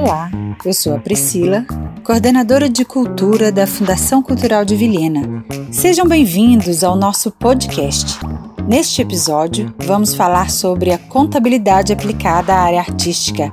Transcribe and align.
Olá, 0.00 0.30
eu 0.64 0.72
sou 0.72 0.94
a 0.94 0.98
Priscila, 1.00 1.66
coordenadora 2.04 2.70
de 2.70 2.84
cultura 2.84 3.50
da 3.50 3.66
Fundação 3.66 4.22
Cultural 4.22 4.64
de 4.64 4.76
Vilhena. 4.76 5.44
Sejam 5.72 6.06
bem-vindos 6.06 6.84
ao 6.84 6.94
nosso 6.94 7.32
podcast. 7.32 8.16
Neste 8.64 9.02
episódio, 9.02 9.74
vamos 9.76 10.14
falar 10.14 10.50
sobre 10.50 10.92
a 10.92 10.98
contabilidade 10.98 11.92
aplicada 11.92 12.54
à 12.54 12.60
área 12.60 12.78
artística. 12.78 13.52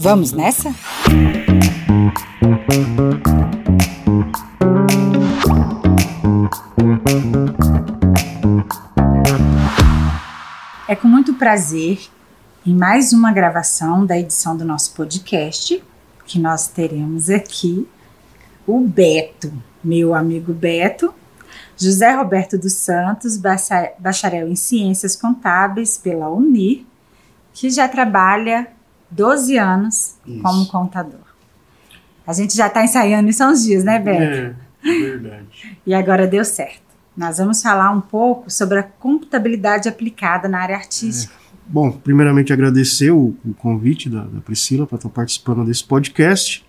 Vamos 0.00 0.32
nessa? 0.32 0.74
É 10.88 10.96
com 10.96 11.06
muito 11.06 11.34
prazer 11.34 12.00
em 12.66 12.74
mais 12.74 13.12
uma 13.12 13.30
gravação 13.30 14.06
da 14.06 14.18
edição 14.18 14.56
do 14.56 14.64
nosso 14.64 14.94
podcast, 14.94 15.84
que 16.26 16.38
nós 16.38 16.66
teremos 16.66 17.28
aqui 17.28 17.86
o 18.66 18.80
Beto, 18.80 19.52
meu 19.82 20.14
amigo 20.14 20.54
Beto, 20.54 21.12
José 21.76 22.12
Roberto 22.12 22.56
dos 22.56 22.72
Santos, 22.72 23.36
bacharel 23.98 24.48
em 24.48 24.56
Ciências 24.56 25.14
Contábeis 25.14 25.98
pela 25.98 26.30
Unir, 26.30 26.86
que 27.52 27.68
já 27.68 27.86
trabalha 27.86 28.68
12 29.10 29.58
anos 29.58 30.16
isso. 30.26 30.40
como 30.42 30.66
contador. 30.66 31.20
A 32.26 32.32
gente 32.32 32.56
já 32.56 32.68
está 32.68 32.82
ensaiando 32.82 33.28
isso 33.28 33.44
há 33.44 33.48
uns 33.48 33.62
dias, 33.62 33.84
né, 33.84 33.98
Beto? 33.98 34.56
É, 34.82 34.88
é 34.88 34.98
verdade. 35.00 35.78
e 35.84 35.92
agora 35.92 36.26
deu 36.26 36.46
certo. 36.46 36.82
Nós 37.14 37.36
vamos 37.36 37.60
falar 37.60 37.90
um 37.90 38.00
pouco 38.00 38.50
sobre 38.50 38.78
a 38.78 38.82
contabilidade 38.82 39.86
aplicada 39.86 40.48
na 40.48 40.60
área 40.60 40.76
artística. 40.76 41.34
É. 41.40 41.43
Bom, 41.66 41.90
primeiramente 41.90 42.52
agradecer 42.52 43.10
o, 43.10 43.34
o 43.44 43.54
convite 43.54 44.08
da, 44.08 44.24
da 44.24 44.40
Priscila 44.40 44.86
para 44.86 44.96
estar 44.96 45.08
participando 45.08 45.64
desse 45.64 45.84
podcast 45.84 46.64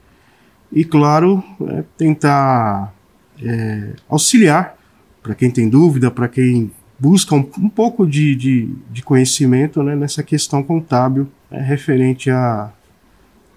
e, 0.72 0.84
claro, 0.84 1.44
é, 1.68 1.84
tentar 1.98 2.94
é, 3.42 3.94
auxiliar 4.10 4.78
para 5.22 5.36
quem 5.36 5.52
tem 5.52 5.68
dúvida, 5.68 6.10
para 6.10 6.28
quem 6.28 6.72
busca 6.98 7.36
um, 7.36 7.50
um 7.58 7.70
pouco 7.70 8.08
de, 8.08 8.36
de, 8.36 8.70
de, 8.92 9.02
conhecimento 9.02 9.84
né, 9.84 9.96
nessa 9.96 10.24
questão 10.24 10.64
contábil 10.64 11.28
é, 11.52 11.62
referente 11.62 12.30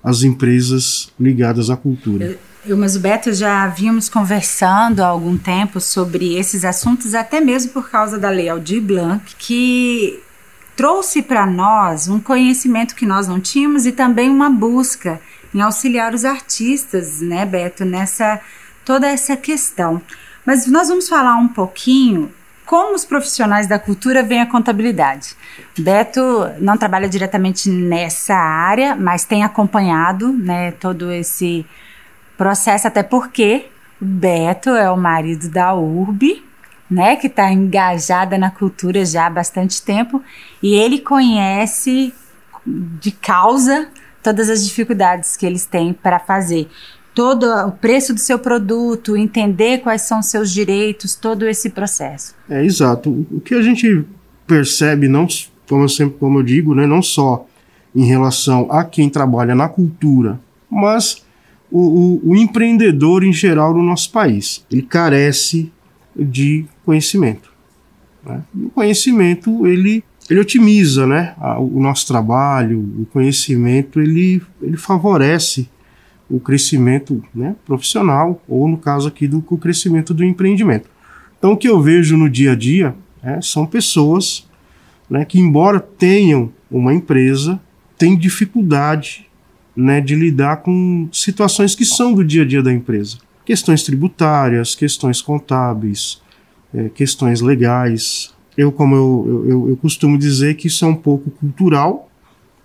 às 0.02 0.22
empresas 0.22 1.12
ligadas 1.18 1.70
à 1.70 1.76
cultura. 1.76 2.24
Eu, 2.24 2.38
eu, 2.66 2.76
mas 2.76 2.96
o 2.96 3.00
Beto 3.00 3.32
já 3.32 3.66
vínhamos 3.68 4.08
conversando 4.08 5.00
há 5.00 5.06
algum 5.06 5.36
tempo 5.36 5.80
sobre 5.80 6.34
esses 6.36 6.64
assuntos, 6.64 7.14
até 7.14 7.40
mesmo 7.40 7.72
por 7.72 7.88
causa 7.88 8.18
da 8.18 8.28
Lei 8.28 8.48
Aldir 8.48 8.82
Blanc, 8.82 9.24
que 9.38 10.20
trouxe 10.78 11.22
para 11.22 11.44
nós 11.44 12.06
um 12.06 12.20
conhecimento 12.20 12.94
que 12.94 13.04
nós 13.04 13.26
não 13.26 13.40
tínhamos 13.40 13.84
e 13.84 13.90
também 13.90 14.30
uma 14.30 14.48
busca 14.48 15.20
em 15.52 15.60
auxiliar 15.60 16.14
os 16.14 16.24
artistas, 16.24 17.20
né, 17.20 17.44
Beto, 17.44 17.84
nessa 17.84 18.40
toda 18.84 19.08
essa 19.08 19.36
questão. 19.36 20.00
Mas 20.46 20.68
nós 20.68 20.86
vamos 20.88 21.08
falar 21.08 21.34
um 21.34 21.48
pouquinho 21.48 22.30
como 22.64 22.94
os 22.94 23.04
profissionais 23.04 23.66
da 23.66 23.76
cultura 23.76 24.22
veem 24.22 24.42
a 24.42 24.46
contabilidade. 24.46 25.34
Beto 25.76 26.20
não 26.60 26.76
trabalha 26.76 27.08
diretamente 27.08 27.68
nessa 27.68 28.36
área, 28.36 28.94
mas 28.94 29.24
tem 29.24 29.42
acompanhado, 29.42 30.32
né, 30.32 30.70
todo 30.70 31.10
esse 31.10 31.66
processo 32.36 32.86
até 32.86 33.02
porque 33.02 33.66
Beto 34.00 34.70
é 34.70 34.88
o 34.88 34.96
marido 34.96 35.48
da 35.48 35.74
Urbe, 35.74 36.46
né, 36.90 37.16
que 37.16 37.26
está 37.26 37.52
engajada 37.52 38.38
na 38.38 38.50
cultura 38.50 39.04
já 39.04 39.26
há 39.26 39.30
bastante 39.30 39.82
tempo 39.82 40.22
e 40.62 40.74
ele 40.74 40.98
conhece 40.98 42.12
de 42.66 43.10
causa 43.10 43.88
todas 44.22 44.48
as 44.50 44.66
dificuldades 44.66 45.36
que 45.36 45.46
eles 45.46 45.66
têm 45.66 45.92
para 45.92 46.18
fazer. 46.18 46.68
Todo 47.14 47.46
o 47.66 47.72
preço 47.72 48.14
do 48.14 48.20
seu 48.20 48.38
produto, 48.38 49.16
entender 49.16 49.78
quais 49.78 50.02
são 50.02 50.22
seus 50.22 50.52
direitos, 50.52 51.14
todo 51.14 51.46
esse 51.46 51.70
processo. 51.70 52.34
É 52.48 52.64
exato. 52.64 53.26
O 53.30 53.40
que 53.40 53.54
a 53.54 53.62
gente 53.62 54.04
percebe, 54.46 55.08
não 55.08 55.26
como 55.68 55.84
eu 55.84 55.88
sempre 55.88 56.18
como 56.18 56.38
eu 56.38 56.42
digo, 56.42 56.74
né, 56.74 56.86
não 56.86 57.02
só 57.02 57.46
em 57.94 58.04
relação 58.04 58.70
a 58.70 58.84
quem 58.84 59.10
trabalha 59.10 59.54
na 59.54 59.68
cultura, 59.68 60.40
mas 60.70 61.24
o, 61.70 62.20
o, 62.24 62.30
o 62.30 62.36
empreendedor 62.36 63.24
em 63.24 63.32
geral 63.32 63.74
no 63.74 63.82
nosso 63.82 64.10
país. 64.10 64.64
Ele 64.70 64.82
carece 64.82 65.72
de 66.16 66.66
conhecimento. 66.88 67.52
Né? 68.24 68.42
o 68.64 68.70
conhecimento 68.70 69.66
ele, 69.66 70.02
ele 70.28 70.40
otimiza 70.40 71.06
né, 71.06 71.34
o 71.58 71.80
nosso 71.80 72.06
trabalho, 72.06 72.80
o 72.98 73.04
conhecimento 73.12 74.00
ele, 74.00 74.40
ele 74.62 74.78
favorece 74.78 75.68
o 76.30 76.40
crescimento 76.40 77.22
né, 77.34 77.54
profissional, 77.66 78.42
ou 78.48 78.66
no 78.66 78.78
caso 78.78 79.06
aqui 79.06 79.28
do 79.28 79.44
o 79.50 79.58
crescimento 79.58 80.14
do 80.14 80.24
empreendimento. 80.24 80.88
Então 81.38 81.52
o 81.52 81.56
que 81.58 81.68
eu 81.68 81.80
vejo 81.80 82.16
no 82.16 82.28
dia 82.28 82.52
a 82.52 82.56
dia 82.56 82.94
é, 83.22 83.38
são 83.42 83.66
pessoas 83.66 84.48
né, 85.10 85.26
que, 85.26 85.38
embora 85.38 85.78
tenham 85.78 86.50
uma 86.70 86.94
empresa, 86.94 87.60
têm 87.98 88.16
dificuldade 88.16 89.26
né, 89.76 90.00
de 90.00 90.14
lidar 90.14 90.58
com 90.58 91.06
situações 91.12 91.74
que 91.74 91.84
são 91.84 92.14
do 92.14 92.24
dia 92.24 92.42
a 92.42 92.46
dia 92.46 92.62
da 92.62 92.72
empresa 92.72 93.18
questões 93.48 93.82
tributárias, 93.82 94.74
questões 94.74 95.22
contábeis, 95.22 96.20
é, 96.74 96.88
questões 96.88 97.40
legais. 97.40 98.34
Eu, 98.56 98.72
como 98.72 98.94
eu, 98.94 99.44
eu, 99.48 99.68
eu 99.70 99.76
costumo 99.76 100.18
dizer 100.18 100.54
que 100.54 100.66
isso 100.66 100.84
é 100.84 100.88
um 100.88 100.94
pouco 100.94 101.30
cultural, 101.30 102.10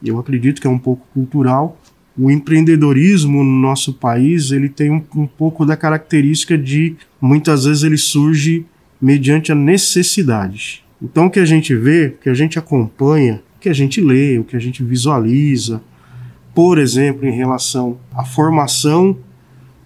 eu 0.03 0.19
acredito 0.19 0.59
que 0.59 0.67
é 0.67 0.69
um 0.69 0.79
pouco 0.79 1.05
cultural. 1.13 1.77
O 2.17 2.29
empreendedorismo 2.29 3.43
no 3.43 3.59
nosso 3.59 3.93
país 3.93 4.51
ele 4.51 4.69
tem 4.69 4.91
um, 4.91 5.03
um 5.15 5.25
pouco 5.25 5.65
da 5.65 5.77
característica 5.77 6.57
de 6.57 6.95
muitas 7.19 7.65
vezes 7.65 7.83
ele 7.83 7.97
surge 7.97 8.65
mediante 9.01 9.51
a 9.51 9.55
necessidade. 9.55 10.83
Então 11.01 11.27
o 11.27 11.29
que 11.29 11.39
a 11.39 11.45
gente 11.45 11.75
vê, 11.75 12.07
o 12.07 12.23
que 12.23 12.29
a 12.29 12.33
gente 12.33 12.59
acompanha, 12.59 13.41
o 13.55 13.59
que 13.59 13.69
a 13.69 13.73
gente 13.73 14.01
lê, 14.01 14.37
o 14.37 14.43
que 14.43 14.55
a 14.55 14.59
gente 14.59 14.83
visualiza, 14.83 15.81
por 16.53 16.77
exemplo, 16.77 17.25
em 17.25 17.31
relação 17.31 17.97
à 18.13 18.23
formação 18.23 19.17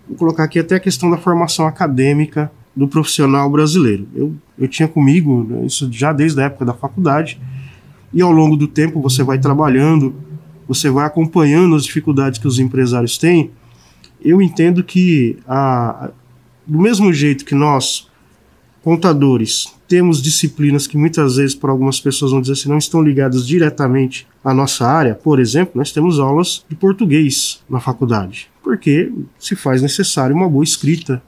Vou 0.07 0.17
colocar 0.17 0.45
aqui 0.45 0.57
até 0.57 0.75
a 0.75 0.79
questão 0.79 1.09
da 1.09 1.17
formação 1.17 1.67
acadêmica 1.67 2.49
do 2.77 2.87
profissional 2.87 3.49
brasileiro. 3.49 4.07
Eu, 4.13 4.35
eu 4.57 4.67
tinha 4.67 4.87
comigo 4.87 5.43
né, 5.49 5.65
isso 5.65 5.91
já 5.91 6.13
desde 6.13 6.39
a 6.39 6.43
época 6.43 6.63
da 6.63 6.73
faculdade, 6.73 7.41
e 8.13 8.21
ao 8.21 8.31
longo 8.31 8.55
do 8.55 8.67
tempo 8.67 9.01
você 9.01 9.23
vai 9.23 9.39
trabalhando, 9.39 10.15
você 10.67 10.89
vai 10.89 11.05
acompanhando 11.05 11.75
as 11.75 11.83
dificuldades 11.83 12.39
que 12.39 12.47
os 12.47 12.59
empresários 12.59 13.17
têm. 13.17 13.49
Eu 14.21 14.41
entendo 14.41 14.83
que, 14.83 15.37
a, 15.47 16.11
do 16.65 16.79
mesmo 16.79 17.11
jeito 17.11 17.43
que 17.45 17.55
nós, 17.55 18.07
contadores, 18.83 19.73
temos 19.87 20.21
disciplinas 20.21 20.85
que 20.85 20.97
muitas 20.97 21.37
vezes, 21.37 21.55
para 21.55 21.71
algumas 21.71 21.99
pessoas, 21.99 22.31
vão 22.31 22.41
dizer 22.41 22.53
assim, 22.53 22.69
não 22.69 22.77
estão 22.77 23.01
ligadas 23.01 23.47
diretamente 23.47 24.27
à 24.43 24.53
nossa 24.53 24.85
área. 24.85 25.15
Por 25.15 25.39
exemplo, 25.39 25.73
nós 25.75 25.91
temos 25.91 26.19
aulas 26.19 26.63
de 26.69 26.75
português 26.75 27.63
na 27.69 27.79
faculdade, 27.79 28.49
porque 28.63 29.11
se 29.39 29.55
faz 29.55 29.81
necessário 29.81 30.35
uma 30.35 30.49
boa 30.49 30.63
escrita, 30.63 31.21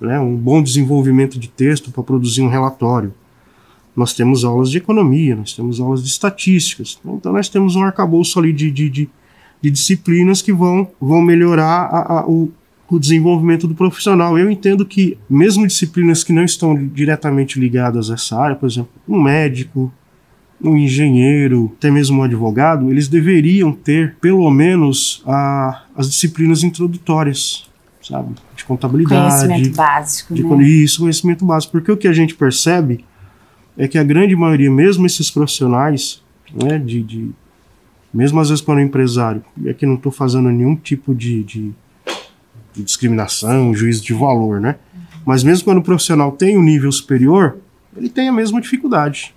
né, 0.00 0.18
um 0.18 0.36
bom 0.36 0.62
desenvolvimento 0.62 1.38
de 1.38 1.48
texto 1.48 1.90
para 1.90 2.02
produzir 2.02 2.42
um 2.42 2.48
relatório. 2.48 3.12
Nós 3.94 4.14
temos 4.14 4.44
aulas 4.44 4.70
de 4.70 4.78
economia, 4.78 5.34
nós 5.34 5.54
temos 5.54 5.80
aulas 5.80 6.02
de 6.02 6.08
estatísticas. 6.08 7.00
Então, 7.04 7.32
nós 7.32 7.48
temos 7.48 7.74
um 7.74 7.82
arcabouço 7.82 8.38
ali 8.38 8.52
de, 8.52 8.70
de, 8.70 8.88
de, 8.88 9.10
de 9.60 9.70
disciplinas 9.70 10.40
que 10.40 10.52
vão, 10.52 10.88
vão 11.00 11.20
melhorar 11.20 11.86
a, 11.86 12.20
a, 12.20 12.28
o, 12.28 12.52
o 12.88 12.98
desenvolvimento 12.98 13.66
do 13.66 13.74
profissional. 13.74 14.38
Eu 14.38 14.48
entendo 14.50 14.86
que, 14.86 15.18
mesmo 15.28 15.66
disciplinas 15.66 16.22
que 16.22 16.32
não 16.32 16.44
estão 16.44 16.76
diretamente 16.86 17.58
ligadas 17.58 18.10
a 18.10 18.14
essa 18.14 18.38
área, 18.40 18.54
por 18.54 18.68
exemplo, 18.68 18.90
um 19.08 19.20
médico, 19.20 19.92
um 20.62 20.76
engenheiro, 20.76 21.72
até 21.76 21.90
mesmo 21.90 22.20
um 22.20 22.22
advogado, 22.22 22.90
eles 22.90 23.08
deveriam 23.08 23.72
ter, 23.72 24.16
pelo 24.20 24.50
menos, 24.50 25.22
a, 25.26 25.84
as 25.96 26.08
disciplinas 26.08 26.62
introdutórias, 26.62 27.67
sabe? 28.08 28.34
De 28.56 28.64
contabilidade. 28.64 29.46
Conhecimento 29.46 29.76
básico. 29.76 30.34
De, 30.34 30.42
né? 30.42 30.64
Isso, 30.64 31.00
conhecimento 31.00 31.44
básico. 31.44 31.72
Porque 31.72 31.92
o 31.92 31.96
que 31.96 32.08
a 32.08 32.12
gente 32.12 32.34
percebe 32.34 33.04
é 33.76 33.86
que 33.86 33.98
a 33.98 34.04
grande 34.04 34.34
maioria, 34.34 34.70
mesmo 34.70 35.06
esses 35.06 35.30
profissionais, 35.30 36.22
né, 36.52 36.78
de, 36.78 37.02
de 37.02 37.30
mesmo 38.12 38.40
às 38.40 38.48
vezes 38.48 38.62
para 38.62 38.76
o 38.76 38.80
empresário, 38.80 39.44
e 39.56 39.68
aqui 39.68 39.86
não 39.86 39.94
estou 39.94 40.10
fazendo 40.10 40.50
nenhum 40.50 40.74
tipo 40.74 41.14
de, 41.14 41.44
de 41.44 41.74
de 42.78 42.84
discriminação, 42.84 43.74
juízo 43.74 44.04
de 44.04 44.14
valor, 44.14 44.60
né? 44.60 44.76
Mas 45.24 45.42
mesmo 45.42 45.64
quando 45.64 45.78
o 45.78 45.82
profissional 45.82 46.32
tem 46.32 46.56
um 46.56 46.62
nível 46.62 46.90
superior, 46.90 47.58
ele 47.96 48.08
tem 48.08 48.28
a 48.28 48.32
mesma 48.32 48.60
dificuldade 48.60 49.34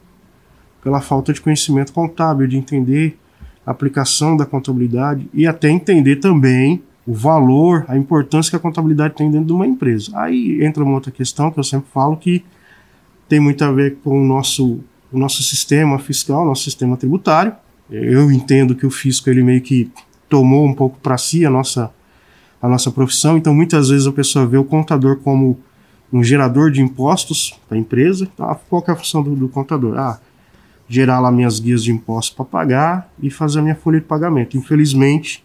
pela 0.84 1.02
falta 1.02 1.34
de 1.34 1.42
conhecimento 1.42 1.92
contábil, 1.92 2.48
de 2.48 2.58
entender 2.58 3.18
a 3.66 3.72
aplicação 3.72 4.38
da 4.38 4.46
contabilidade 4.46 5.30
e 5.34 5.46
até 5.46 5.70
entender 5.70 6.18
também 6.18 6.82
o 7.12 7.14
valor, 7.14 7.84
a 7.90 7.98
importância 7.98 8.50
que 8.50 8.56
a 8.56 8.60
contabilidade 8.60 9.16
tem 9.16 9.30
dentro 9.30 9.48
de 9.48 9.52
uma 9.52 9.68
empresa. 9.68 10.18
Aí 10.18 10.64
entra 10.64 10.82
uma 10.82 10.94
outra 10.94 11.12
questão 11.12 11.52
que 11.52 11.60
eu 11.60 11.64
sempre 11.64 11.92
falo 11.94 12.16
que 12.16 12.42
tem 13.28 13.38
muito 13.38 13.62
a 13.66 13.72
ver 13.74 13.98
com 14.02 14.22
o 14.22 14.26
nosso, 14.26 14.80
o 15.12 15.20
nosso 15.20 15.44
sistema 15.44 16.00
fiscal, 16.00 16.46
nosso 16.46 16.64
sistema 16.64 16.96
tributário. 16.96 17.54
Eu 17.90 18.32
entendo 18.32 18.74
que 18.74 18.86
o 18.86 18.90
fisco 18.90 19.30
ele 19.30 19.44
meio 19.44 19.60
que 19.60 19.92
tomou 20.30 20.66
um 20.66 20.74
pouco 20.74 20.98
para 21.00 21.18
si 21.18 21.46
a 21.46 21.50
nossa, 21.50 21.92
a 22.62 22.70
nossa 22.70 22.90
profissão. 22.90 23.38
Então, 23.38 23.54
muitas 23.54 23.90
vezes 23.90 24.08
a 24.08 24.14
pessoa 24.14 24.48
vê 24.48 24.58
o 24.58 24.64
contador 24.64 25.18
como 25.18 25.60
um 26.14 26.24
gerador 26.24 26.72
de 26.72 26.82
impostos 26.82 27.60
para 27.68 27.78
a 27.78 27.82
empresa. 27.82 28.26
Então, 28.34 28.58
qual 28.70 28.86
é 28.88 28.92
a 28.92 28.96
função 28.96 29.22
do, 29.22 29.36
do 29.36 29.50
contador? 29.50 30.00
Ah, 30.00 30.18
gerar 30.88 31.20
lá 31.20 31.30
minhas 31.30 31.60
guias 31.60 31.84
de 31.84 31.92
impostos 31.92 32.34
para 32.34 32.46
pagar 32.46 33.12
e 33.22 33.30
fazer 33.30 33.60
a 33.60 33.62
minha 33.62 33.76
folha 33.76 34.00
de 34.00 34.06
pagamento. 34.06 34.56
Infelizmente, 34.56 35.44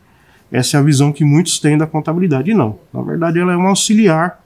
essa 0.51 0.77
é 0.77 0.81
a 0.81 0.83
visão 0.83 1.13
que 1.13 1.25
muitos 1.25 1.59
têm 1.59 1.77
da 1.77 1.87
contabilidade. 1.87 2.55
Não, 2.55 2.79
na 2.93 3.03
verdade, 3.03 3.39
ela 3.39 3.53
é 3.53 3.57
um 3.57 3.67
auxiliar, 3.67 4.41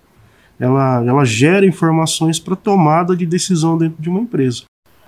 ela, 0.59 1.05
ela 1.05 1.25
gera 1.25 1.67
informações 1.67 2.39
para 2.39 2.57
tomada 2.57 3.17
de 3.17 3.27
decisão 3.27 3.77
dentro 3.77 4.01
de 4.01 4.09
uma 4.09 4.21
empresa. 4.21 4.65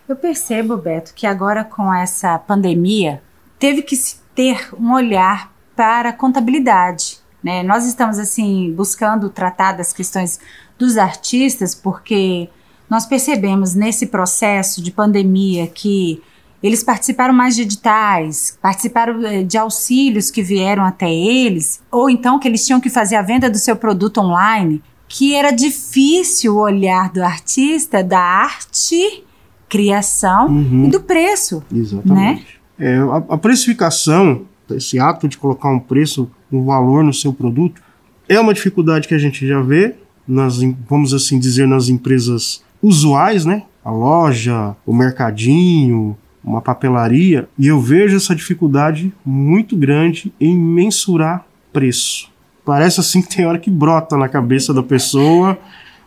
Eu 0.08 0.16
percebo, 0.16 0.76
Beto, 0.76 1.14
que 1.14 1.26
agora 1.26 1.64
com 1.64 1.92
essa 1.92 2.38
pandemia 2.38 3.22
teve 3.58 3.82
que 3.82 3.96
se 3.96 4.16
ter 4.34 4.68
um 4.78 4.92
olhar 4.92 5.52
para 5.76 6.10
a 6.10 6.12
contabilidade. 6.12 7.18
Né? 7.42 7.62
Nós 7.62 7.86
estamos 7.86 8.18
assim 8.18 8.72
buscando 8.72 9.28
tratar 9.28 9.72
das 9.72 9.92
questões 9.92 10.38
dos 10.78 10.96
artistas 10.96 11.74
porque 11.74 12.48
nós 12.88 13.06
percebemos 13.06 13.74
nesse 13.74 14.06
processo 14.06 14.82
de 14.82 14.90
pandemia 14.90 15.66
que 15.66 16.22
eles 16.62 16.84
participaram 16.84 17.34
mais 17.34 17.56
de 17.56 17.62
editais, 17.62 18.56
participaram 18.62 19.24
eh, 19.26 19.42
de 19.42 19.58
auxílios 19.58 20.30
que 20.30 20.42
vieram 20.42 20.84
até 20.84 21.12
eles, 21.12 21.82
ou 21.90 22.08
então 22.08 22.38
que 22.38 22.46
eles 22.46 22.64
tinham 22.64 22.80
que 22.80 22.88
fazer 22.88 23.16
a 23.16 23.22
venda 23.22 23.50
do 23.50 23.58
seu 23.58 23.74
produto 23.74 24.18
online, 24.20 24.82
que 25.08 25.34
era 25.34 25.50
difícil 25.50 26.54
o 26.54 26.60
olhar 26.60 27.10
do 27.10 27.22
artista 27.22 28.02
da 28.02 28.20
arte, 28.20 29.24
criação 29.68 30.46
uhum. 30.46 30.84
e 30.86 30.90
do 30.90 31.00
preço. 31.00 31.62
Exatamente. 31.74 32.60
Né? 32.78 32.94
É, 32.94 32.98
a, 32.98 33.34
a 33.34 33.38
precificação, 33.38 34.42
esse 34.70 34.98
ato 34.98 35.26
de 35.26 35.36
colocar 35.36 35.70
um 35.70 35.80
preço, 35.80 36.30
um 36.50 36.64
valor 36.64 37.02
no 37.02 37.12
seu 37.12 37.32
produto, 37.32 37.82
é 38.28 38.38
uma 38.38 38.54
dificuldade 38.54 39.08
que 39.08 39.14
a 39.14 39.18
gente 39.18 39.46
já 39.46 39.60
vê 39.60 39.96
nas, 40.26 40.60
vamos 40.88 41.12
assim 41.12 41.38
dizer, 41.38 41.66
nas 41.66 41.88
empresas 41.88 42.62
usuais, 42.82 43.44
né? 43.44 43.64
A 43.84 43.90
loja, 43.90 44.76
o 44.86 44.94
mercadinho, 44.94 46.16
uma 46.44 46.60
papelaria, 46.60 47.48
e 47.58 47.68
eu 47.68 47.80
vejo 47.80 48.16
essa 48.16 48.34
dificuldade 48.34 49.12
muito 49.24 49.76
grande 49.76 50.32
em 50.40 50.56
mensurar 50.56 51.46
preço. 51.72 52.30
Parece 52.64 53.00
assim 53.00 53.22
que 53.22 53.36
tem 53.36 53.46
hora 53.46 53.58
que 53.58 53.70
brota 53.70 54.16
na 54.16 54.28
cabeça 54.28 54.74
da 54.74 54.82
pessoa 54.82 55.58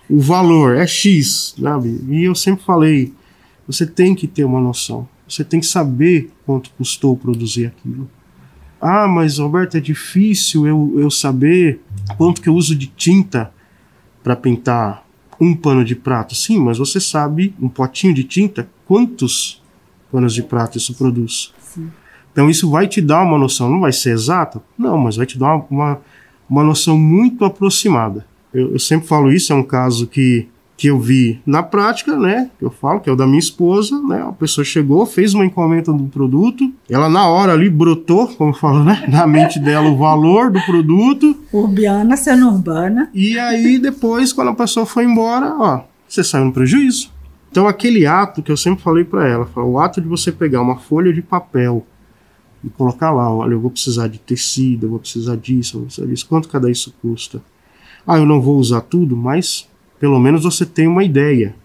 o 0.09 0.19
valor, 0.19 0.75
é 0.75 0.85
X, 0.85 1.55
sabe? 1.59 2.01
E 2.09 2.23
eu 2.23 2.35
sempre 2.35 2.63
falei, 2.63 3.13
você 3.67 3.85
tem 3.85 4.13
que 4.13 4.27
ter 4.27 4.43
uma 4.43 4.61
noção, 4.61 5.07
você 5.27 5.43
tem 5.43 5.59
que 5.59 5.65
saber 5.65 6.31
quanto 6.45 6.69
custou 6.71 7.17
produzir 7.17 7.67
aquilo. 7.67 8.09
Ah, 8.79 9.07
mas 9.07 9.39
Roberto, 9.39 9.77
é 9.77 9.79
difícil 9.79 10.67
eu, 10.67 10.93
eu 10.97 11.09
saber 11.09 11.81
quanto 12.17 12.41
que 12.41 12.49
eu 12.49 12.53
uso 12.53 12.75
de 12.75 12.87
tinta 12.87 13.51
para 14.23 14.35
pintar 14.35 15.03
um 15.39 15.55
pano 15.55 15.83
de 15.83 15.95
prato. 15.95 16.35
Sim, 16.35 16.59
mas 16.59 16.77
você 16.77 16.99
sabe, 16.99 17.53
um 17.59 17.67
potinho 17.67 18.13
de 18.13 18.23
tinta, 18.23 18.69
quantos 18.85 19.61
panos 20.15 20.33
de 20.33 20.41
prato 20.41 20.77
isso 20.77 20.95
produz. 20.95 21.53
Sim. 21.59 21.89
Então 22.31 22.50
isso 22.50 22.69
vai 22.69 22.88
te 22.88 23.01
dar 23.01 23.21
uma 23.21 23.38
noção, 23.38 23.69
não 23.69 23.81
vai 23.81 23.91
ser 23.91 24.12
exata, 24.12 24.62
não, 24.77 24.97
mas 24.97 25.17
vai 25.17 25.25
te 25.25 25.38
dar 25.38 25.56
uma, 25.56 25.65
uma, 25.69 26.01
uma 26.50 26.63
noção 26.63 26.97
muito 26.97 27.44
aproximada. 27.44 28.25
Eu, 28.53 28.71
eu, 28.71 28.79
sempre 28.79 29.07
falo 29.07 29.31
isso, 29.31 29.51
é 29.51 29.56
um 29.56 29.63
caso 29.63 30.07
que, 30.07 30.47
que 30.77 30.88
eu 30.88 30.97
vi 30.97 31.41
na 31.45 31.62
prática, 31.62 32.17
né? 32.17 32.50
Eu 32.62 32.69
falo 32.69 33.01
que 33.01 33.09
é 33.09 33.13
o 33.13 33.15
da 33.15 33.27
minha 33.27 33.39
esposa, 33.39 34.01
né? 34.01 34.25
A 34.27 34.31
pessoa 34.31 34.63
chegou, 34.63 35.06
fez 35.06 35.33
uma 35.33 35.45
encomenda 35.45 35.91
do 35.91 36.06
produto, 36.06 36.71
ela 36.89 37.09
na 37.09 37.27
hora 37.27 37.51
ali 37.51 37.69
brotou, 37.69 38.27
como 38.27 38.51
eu 38.51 38.56
falo, 38.56 38.83
né? 38.83 39.03
Na 39.11 39.27
mente 39.27 39.59
dela 39.59 39.89
o 39.89 39.97
valor 39.97 40.50
do 40.50 40.61
produto. 40.61 41.35
Urbiana 41.51 42.15
sendo 42.15 42.47
urbana. 42.47 43.09
E 43.13 43.38
aí 43.38 43.77
depois, 43.79 44.31
quando 44.31 44.51
a 44.51 44.56
pessoa 44.56 44.85
foi 44.85 45.03
embora, 45.03 45.56
ó, 45.57 45.81
você 46.07 46.23
saiu 46.23 46.45
no 46.45 46.53
prejuízo. 46.53 47.14
Então, 47.56 47.69
aquele 47.69 48.06
ato 48.06 48.44
que 48.44 48.52
eu 48.52 48.57
sempre 48.57 48.84
falei 48.84 49.06
para 49.06 49.25
ela, 49.25 49.50
o 49.56 49.80
ato 49.80 50.02
de 50.02 50.10
você 50.10 50.30
pegar 50.30 50.62
uma 50.62 50.75
folha 50.75 51.13
de 51.13 51.22
papel 51.22 51.88
e 52.62 52.68
colocar 52.69 53.13
lá, 53.13 53.34
olha, 53.34 53.54
eu 53.54 53.62
vou 53.62 53.72
precisar 53.72 54.10
de 54.10 54.19
tecido, 54.19 54.88
eu 54.88 54.90
vou 54.90 55.00
precisar 55.00 55.38
disso, 55.38 55.78
eu 55.78 55.80
vou 55.80 55.86
precisar 55.86 56.06
disso, 56.06 56.28
quanto 56.28 56.50
cada 56.50 56.69
isso 56.69 56.94
custa? 57.02 57.42
Ah, 58.06 58.18
eu 58.18 58.25
não 58.25 58.42
vou 58.42 58.57
usar 58.57 58.81
tudo, 58.81 59.16
mas 59.16 59.69
pelo 59.98 60.19
menos 60.19 60.44
você 60.44 60.66
tem 60.66 60.86
uma 60.86 61.02
ideia. 61.02 61.56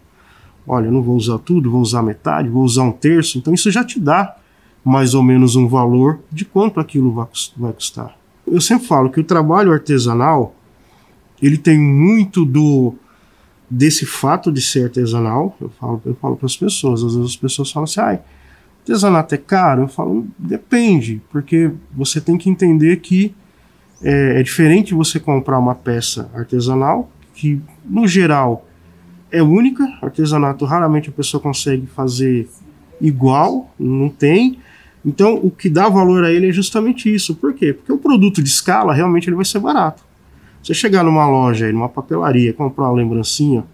Olha, 0.65 0.87
eu 0.87 0.93
não 0.93 1.03
vou 1.03 1.17
usar 1.17 1.39
tudo, 1.39 1.69
vou 1.69 1.81
usar 1.81 2.05
metade, 2.05 2.49
vou 2.49 2.63
usar 2.63 2.85
um 2.85 2.93
terço, 2.93 3.37
então 3.39 3.53
isso 3.53 3.69
já 3.69 3.85
te 3.85 3.99
dá 3.99 4.37
mais 4.85 5.13
ou 5.13 5.25
menos 5.25 5.57
um 5.57 5.67
valor 5.67 6.21
de 6.31 6.45
quanto 6.45 6.79
aquilo 6.79 7.13
vai 7.57 7.73
custar. 7.73 8.17
Eu 8.47 8.61
sempre 8.61 8.87
falo 8.87 9.11
que 9.11 9.19
o 9.19 9.25
trabalho 9.25 9.73
artesanal 9.73 10.55
ele 11.43 11.59
tem 11.59 11.81
muito 11.81 12.45
do 12.45 12.95
desse 13.71 14.05
fato 14.05 14.51
de 14.51 14.61
ser 14.61 14.85
artesanal, 14.85 15.57
eu 15.61 15.71
falo, 15.71 16.03
eu 16.05 16.15
falo 16.17 16.37
para 16.37 16.47
as 16.47 16.57
pessoas, 16.57 17.05
às 17.05 17.15
vezes 17.15 17.31
as 17.31 17.37
pessoas 17.37 17.71
falam 17.71 17.85
assim, 17.85 18.01
ah, 18.01 18.19
artesanato 18.81 19.35
é 19.35 19.39
caro? 19.39 19.83
Eu 19.83 19.89
falo, 19.89 20.27
depende, 20.37 21.23
porque 21.31 21.71
você 21.93 22.21
tem 22.21 22.37
que 22.37 22.51
entender 22.51 22.97
que 22.97 23.33
é, 24.03 24.41
é 24.41 24.43
diferente 24.43 24.95
você 24.95 25.21
comprar 25.21 25.59
uma 25.59 25.75
peça 25.75 26.29
artesanal, 26.35 27.11
que 27.35 27.61
no 27.85 28.09
geral 28.09 28.67
é 29.31 29.43
única, 29.43 29.85
artesanato 30.03 30.65
raramente 30.65 31.09
a 31.09 31.13
pessoa 31.13 31.41
consegue 31.41 31.87
fazer 31.87 32.49
igual, 33.01 33.73
não 33.79 34.09
tem, 34.09 34.59
então 35.05 35.37
o 35.37 35.51
que 35.51 35.71
dá 35.71 35.89
valor 35.89 36.25
a 36.25 36.33
ele 36.33 36.49
é 36.49 36.53
justamente 36.53 37.13
isso, 37.13 37.37
por 37.37 37.55
quê? 37.55 37.73
Porque 37.73 37.93
o 37.93 37.99
produto 37.99 38.43
de 38.43 38.49
escala 38.49 38.93
realmente 38.93 39.29
ele 39.29 39.37
vai 39.37 39.45
ser 39.45 39.61
barato, 39.61 40.03
você 40.63 40.75
chegar 40.75 41.03
numa 41.03 41.29
loja, 41.29 41.71
numa 41.73 41.89
papelaria, 41.89 42.53
comprar 42.53 42.85
uma 42.85 42.97
lembrancinha 42.97 43.65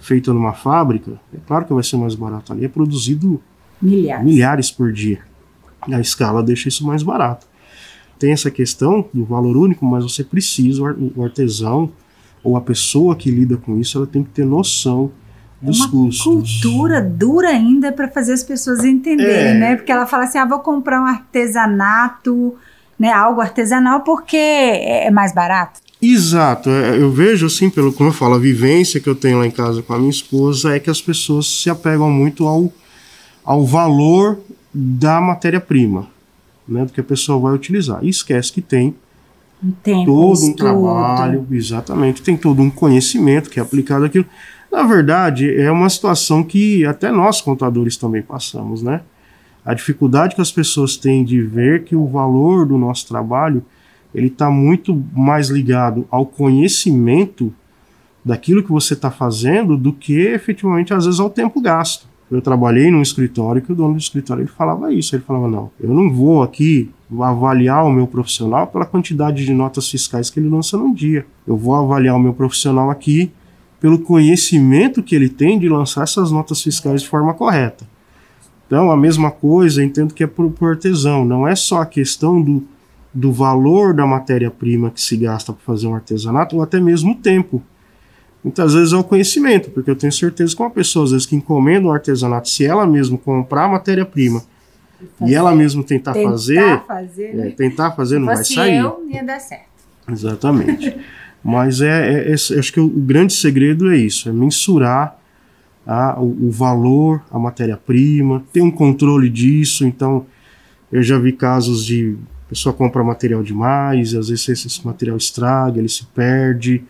feita 0.00 0.32
numa 0.32 0.52
fábrica, 0.52 1.20
é 1.34 1.38
claro 1.46 1.64
que 1.64 1.72
vai 1.72 1.82
ser 1.82 1.96
mais 1.96 2.14
barato. 2.14 2.52
Ali 2.52 2.64
é 2.64 2.68
produzido 2.68 3.40
milhares, 3.80 4.24
milhares 4.24 4.70
por 4.70 4.92
dia. 4.92 5.20
A 5.82 6.00
escala 6.00 6.42
deixa 6.42 6.68
isso 6.68 6.86
mais 6.86 7.02
barato. 7.02 7.46
Tem 8.18 8.32
essa 8.32 8.50
questão 8.50 9.04
do 9.14 9.24
valor 9.24 9.56
único, 9.56 9.84
mas 9.84 10.04
você 10.04 10.24
precisa, 10.24 10.82
o 10.82 11.22
artesão 11.22 11.90
ou 12.42 12.56
a 12.56 12.60
pessoa 12.60 13.16
que 13.16 13.30
lida 13.30 13.56
com 13.56 13.78
isso, 13.78 13.98
ela 13.98 14.06
tem 14.06 14.22
que 14.22 14.30
ter 14.30 14.44
noção 14.44 15.10
dos 15.60 15.80
uma 15.80 15.90
custos. 15.90 16.24
cultura 16.24 17.02
dura 17.02 17.48
ainda 17.48 17.92
para 17.92 18.08
fazer 18.08 18.32
as 18.32 18.42
pessoas 18.42 18.84
entenderem, 18.84 19.48
é. 19.48 19.54
né? 19.54 19.76
Porque 19.76 19.90
ela 19.90 20.06
fala 20.06 20.24
assim: 20.24 20.38
ah, 20.38 20.44
vou 20.44 20.60
comprar 20.60 21.00
um 21.00 21.06
artesanato, 21.06 22.56
né? 22.98 23.10
Algo 23.12 23.40
artesanal 23.40 24.00
porque 24.00 24.36
é 24.36 25.10
mais 25.10 25.32
barato. 25.34 25.80
Exato, 26.00 26.70
é, 26.70 26.96
eu 26.96 27.10
vejo 27.10 27.46
assim, 27.46 27.68
pelo 27.68 27.92
como 27.92 28.10
eu 28.10 28.12
falo, 28.12 28.34
a 28.34 28.38
vivência 28.38 29.00
que 29.00 29.08
eu 29.08 29.16
tenho 29.16 29.38
lá 29.38 29.46
em 29.46 29.50
casa 29.50 29.82
com 29.82 29.92
a 29.92 29.98
minha 29.98 30.10
esposa 30.10 30.74
é 30.74 30.78
que 30.78 30.88
as 30.88 31.00
pessoas 31.00 31.46
se 31.46 31.68
apegam 31.68 32.08
muito 32.08 32.46
ao, 32.46 32.72
ao 33.44 33.66
valor 33.66 34.38
da 34.72 35.20
matéria-prima, 35.20 36.06
né, 36.68 36.84
do 36.84 36.92
que 36.92 37.00
a 37.00 37.04
pessoa 37.04 37.40
vai 37.40 37.52
utilizar. 37.52 37.98
E 38.04 38.08
esquece 38.08 38.52
que 38.52 38.60
tem 38.60 38.94
Tempo, 39.82 40.04
todo 40.04 40.28
um 40.28 40.50
estudo. 40.50 40.56
trabalho, 40.56 41.46
exatamente, 41.50 42.22
tem 42.22 42.36
todo 42.36 42.62
um 42.62 42.70
conhecimento 42.70 43.50
que 43.50 43.58
é 43.58 43.62
aplicado 43.62 44.04
aquilo. 44.04 44.26
Na 44.70 44.84
verdade, 44.84 45.52
é 45.52 45.70
uma 45.70 45.88
situação 45.88 46.44
que 46.44 46.84
até 46.84 47.10
nós 47.10 47.40
contadores 47.40 47.96
também 47.96 48.22
passamos, 48.22 48.82
né? 48.82 49.00
A 49.64 49.74
dificuldade 49.74 50.36
que 50.36 50.40
as 50.40 50.52
pessoas 50.52 50.96
têm 50.96 51.24
de 51.24 51.42
ver 51.42 51.84
que 51.84 51.96
o 51.96 52.06
valor 52.06 52.64
do 52.66 52.78
nosso 52.78 53.08
trabalho 53.08 53.64
ele 54.14 54.28
está 54.28 54.50
muito 54.50 54.94
mais 55.14 55.48
ligado 55.48 56.06
ao 56.10 56.24
conhecimento 56.24 57.52
daquilo 58.24 58.62
que 58.62 58.70
você 58.70 58.94
está 58.94 59.10
fazendo 59.10 59.76
do 59.76 59.92
que 59.92 60.20
efetivamente 60.20 60.92
às 60.92 61.04
vezes 61.04 61.20
ao 61.20 61.30
tempo 61.30 61.60
gasto. 61.60 62.06
Eu 62.30 62.42
trabalhei 62.42 62.90
num 62.90 63.00
escritório 63.00 63.62
que 63.62 63.72
o 63.72 63.74
dono 63.74 63.94
do 63.94 64.00
escritório 64.00 64.42
ele 64.42 64.50
falava 64.50 64.92
isso, 64.92 65.14
ele 65.14 65.22
falava 65.22 65.48
não, 65.48 65.70
eu 65.80 65.94
não 65.94 66.12
vou 66.12 66.42
aqui 66.42 66.90
avaliar 67.20 67.84
o 67.86 67.90
meu 67.90 68.06
profissional 68.06 68.66
pela 68.66 68.84
quantidade 68.84 69.46
de 69.46 69.54
notas 69.54 69.88
fiscais 69.88 70.28
que 70.28 70.38
ele 70.38 70.48
lança 70.48 70.76
num 70.76 70.92
dia. 70.92 71.24
Eu 71.46 71.56
vou 71.56 71.74
avaliar 71.74 72.14
o 72.14 72.18
meu 72.18 72.34
profissional 72.34 72.90
aqui 72.90 73.32
pelo 73.80 73.98
conhecimento 73.98 75.02
que 75.02 75.14
ele 75.14 75.28
tem 75.28 75.58
de 75.58 75.68
lançar 75.68 76.02
essas 76.02 76.30
notas 76.30 76.62
fiscais 76.62 77.02
de 77.02 77.08
forma 77.08 77.32
correta. 77.32 77.86
Então, 78.66 78.90
a 78.90 78.96
mesma 78.96 79.30
coisa, 79.30 79.82
entendo 79.82 80.12
que 80.12 80.22
é 80.22 80.26
para 80.26 80.44
o 80.44 80.54
artesão, 80.66 81.24
não 81.24 81.48
é 81.48 81.54
só 81.54 81.80
a 81.80 81.86
questão 81.86 82.42
do 82.42 82.62
do 83.18 83.32
valor 83.32 83.92
da 83.92 84.06
matéria-prima 84.06 84.90
que 84.90 85.00
se 85.00 85.16
gasta 85.16 85.52
para 85.52 85.62
fazer 85.64 85.88
um 85.88 85.94
artesanato, 85.94 86.56
ou 86.56 86.62
até 86.62 86.78
mesmo 86.78 87.12
o 87.12 87.14
tempo. 87.16 87.60
Muitas 88.44 88.74
vezes 88.74 88.92
é 88.92 88.96
o 88.96 89.02
conhecimento, 89.02 89.70
porque 89.70 89.90
eu 89.90 89.96
tenho 89.96 90.12
certeza 90.12 90.54
que 90.54 90.62
uma 90.62 90.70
pessoa, 90.70 91.04
às 91.04 91.10
vezes, 91.10 91.26
que 91.26 91.34
encomenda 91.34 91.88
um 91.88 91.92
artesanato, 91.92 92.48
se 92.48 92.64
ela 92.64 92.86
mesma 92.86 93.18
comprar 93.18 93.64
a 93.64 93.68
matéria-prima 93.68 94.42
e 95.26 95.34
ela 95.34 95.52
mesma 95.52 95.82
tentar, 95.82 96.12
tentar 96.12 96.30
fazer, 96.30 96.82
fazer 96.86 97.24
é, 97.24 97.34
né? 97.34 97.50
tentar 97.50 97.90
fazer, 97.92 98.18
não 98.20 98.26
vai 98.26 98.44
sair. 98.44 98.78
eu, 98.78 99.04
ia 99.08 99.24
dar 99.24 99.40
certo. 99.40 99.66
Exatamente. 100.08 100.96
Mas 101.42 101.80
é, 101.80 102.12
é, 102.12 102.30
é, 102.30 102.34
acho 102.34 102.72
que 102.72 102.80
o, 102.80 102.86
o, 102.86 103.00
grande 103.00 103.32
segredo 103.32 103.90
é 103.90 103.96
isso, 103.96 104.28
é 104.28 104.32
mensurar 104.32 105.18
a, 105.84 106.20
o, 106.20 106.48
o 106.48 106.50
valor, 106.50 107.22
a 107.30 107.38
matéria-prima, 107.38 108.44
ter 108.52 108.60
um 108.60 108.70
controle 108.70 109.28
disso. 109.28 109.84
Então, 109.84 110.26
eu 110.92 111.02
já 111.02 111.18
vi 111.18 111.32
casos 111.32 111.84
de 111.84 112.16
A 112.48 112.50
pessoa 112.50 112.74
compra 112.74 113.04
material 113.04 113.42
demais, 113.42 114.14
às 114.14 114.30
vezes 114.30 114.48
esse 114.48 114.86
material 114.86 115.18
estraga, 115.18 115.78
ele 115.78 115.88
se 115.88 116.06
perde. 116.06 116.82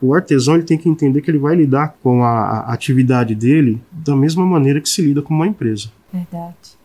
O 0.00 0.14
artesão 0.14 0.56
ele 0.56 0.64
tem 0.64 0.76
que 0.76 0.90
entender 0.90 1.22
que 1.22 1.30
ele 1.30 1.38
vai 1.38 1.56
lidar 1.56 1.96
com 2.02 2.22
a, 2.22 2.60
a 2.60 2.72
atividade 2.74 3.34
dele 3.34 3.80
da 3.90 4.14
mesma 4.14 4.44
maneira 4.44 4.78
que 4.78 4.88
se 4.88 5.00
lida 5.00 5.22
com 5.22 5.32
uma 5.32 5.46
empresa. 5.46 5.90
Verdade. 6.12 6.78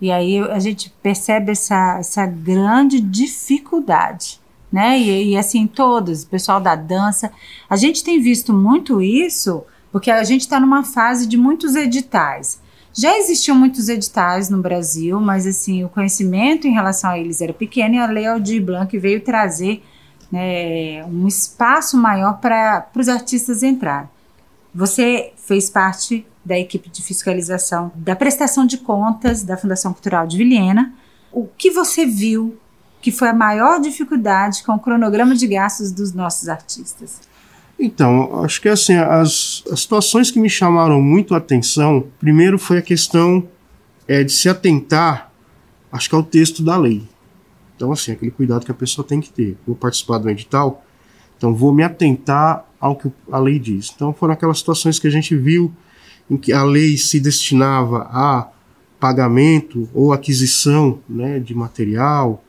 E 0.00 0.12
aí 0.12 0.38
a 0.38 0.60
gente 0.60 0.94
percebe 1.02 1.50
essa, 1.50 1.96
essa 1.98 2.24
grande 2.24 3.00
dificuldade, 3.00 4.38
né? 4.70 4.96
E, 4.96 5.30
e 5.30 5.36
assim, 5.36 5.66
todos, 5.66 6.22
o 6.22 6.28
pessoal 6.28 6.60
da 6.60 6.76
dança. 6.76 7.32
A 7.68 7.74
gente 7.74 8.04
tem 8.04 8.20
visto 8.20 8.52
muito 8.52 9.02
isso 9.02 9.64
porque 9.90 10.10
a 10.10 10.22
gente 10.22 10.42
está 10.42 10.60
numa 10.60 10.84
fase 10.84 11.26
de 11.26 11.36
muitos 11.36 11.74
editais. 11.74 12.60
Já 12.96 13.18
existiam 13.18 13.54
muitos 13.54 13.90
editais 13.90 14.48
no 14.48 14.62
Brasil, 14.62 15.20
mas 15.20 15.46
assim, 15.46 15.84
o 15.84 15.88
conhecimento 15.88 16.66
em 16.66 16.72
relação 16.72 17.10
a 17.10 17.18
eles 17.18 17.42
era 17.42 17.52
pequeno 17.52 17.96
e 17.96 17.98
a 17.98 18.06
Lei 18.06 18.26
Aldir 18.26 18.64
Blanc 18.64 18.98
veio 18.98 19.20
trazer 19.20 19.84
né, 20.32 21.04
um 21.04 21.28
espaço 21.28 21.94
maior 21.98 22.40
para 22.40 22.88
os 22.96 23.08
artistas 23.08 23.62
entrarem. 23.62 24.08
Você 24.74 25.32
fez 25.36 25.68
parte 25.68 26.26
da 26.42 26.58
equipe 26.58 26.88
de 26.88 27.02
fiscalização 27.02 27.92
da 27.94 28.16
prestação 28.16 28.64
de 28.64 28.78
contas 28.78 29.42
da 29.42 29.58
Fundação 29.58 29.92
Cultural 29.92 30.26
de 30.26 30.38
Vilhena. 30.38 30.94
O 31.30 31.46
que 31.46 31.70
você 31.70 32.06
viu 32.06 32.58
que 33.02 33.12
foi 33.12 33.28
a 33.28 33.34
maior 33.34 33.78
dificuldade 33.78 34.64
com 34.64 34.72
o 34.72 34.78
cronograma 34.78 35.34
de 35.34 35.46
gastos 35.46 35.92
dos 35.92 36.14
nossos 36.14 36.48
artistas? 36.48 37.20
Então, 37.78 38.42
acho 38.42 38.60
que 38.60 38.68
assim, 38.68 38.94
as, 38.94 39.62
as 39.70 39.80
situações 39.80 40.30
que 40.30 40.40
me 40.40 40.48
chamaram 40.48 41.00
muito 41.00 41.34
a 41.34 41.38
atenção, 41.38 42.06
primeiro 42.18 42.58
foi 42.58 42.78
a 42.78 42.82
questão 42.82 43.46
é, 44.08 44.24
de 44.24 44.32
se 44.32 44.48
atentar, 44.48 45.30
acho 45.92 46.08
que 46.08 46.14
ao 46.14 46.22
texto 46.22 46.62
da 46.62 46.76
lei. 46.76 47.02
Então, 47.76 47.92
assim, 47.92 48.12
aquele 48.12 48.30
cuidado 48.30 48.64
que 48.64 48.70
a 48.70 48.74
pessoa 48.74 49.06
tem 49.06 49.20
que 49.20 49.30
ter. 49.30 49.58
Vou 49.66 49.76
participar 49.76 50.18
do 50.18 50.30
edital, 50.30 50.82
então 51.36 51.54
vou 51.54 51.72
me 51.74 51.82
atentar 51.82 52.64
ao 52.80 52.96
que 52.96 53.12
a 53.30 53.38
lei 53.38 53.58
diz. 53.58 53.92
Então, 53.94 54.12
foram 54.14 54.32
aquelas 54.32 54.58
situações 54.58 54.98
que 54.98 55.06
a 55.06 55.10
gente 55.10 55.36
viu 55.36 55.72
em 56.30 56.36
que 56.36 56.52
a 56.52 56.64
lei 56.64 56.96
se 56.96 57.20
destinava 57.20 58.08
a 58.10 58.48
pagamento 58.98 59.88
ou 59.92 60.12
aquisição 60.12 60.98
né, 61.08 61.38
de 61.38 61.54
material, 61.54 62.42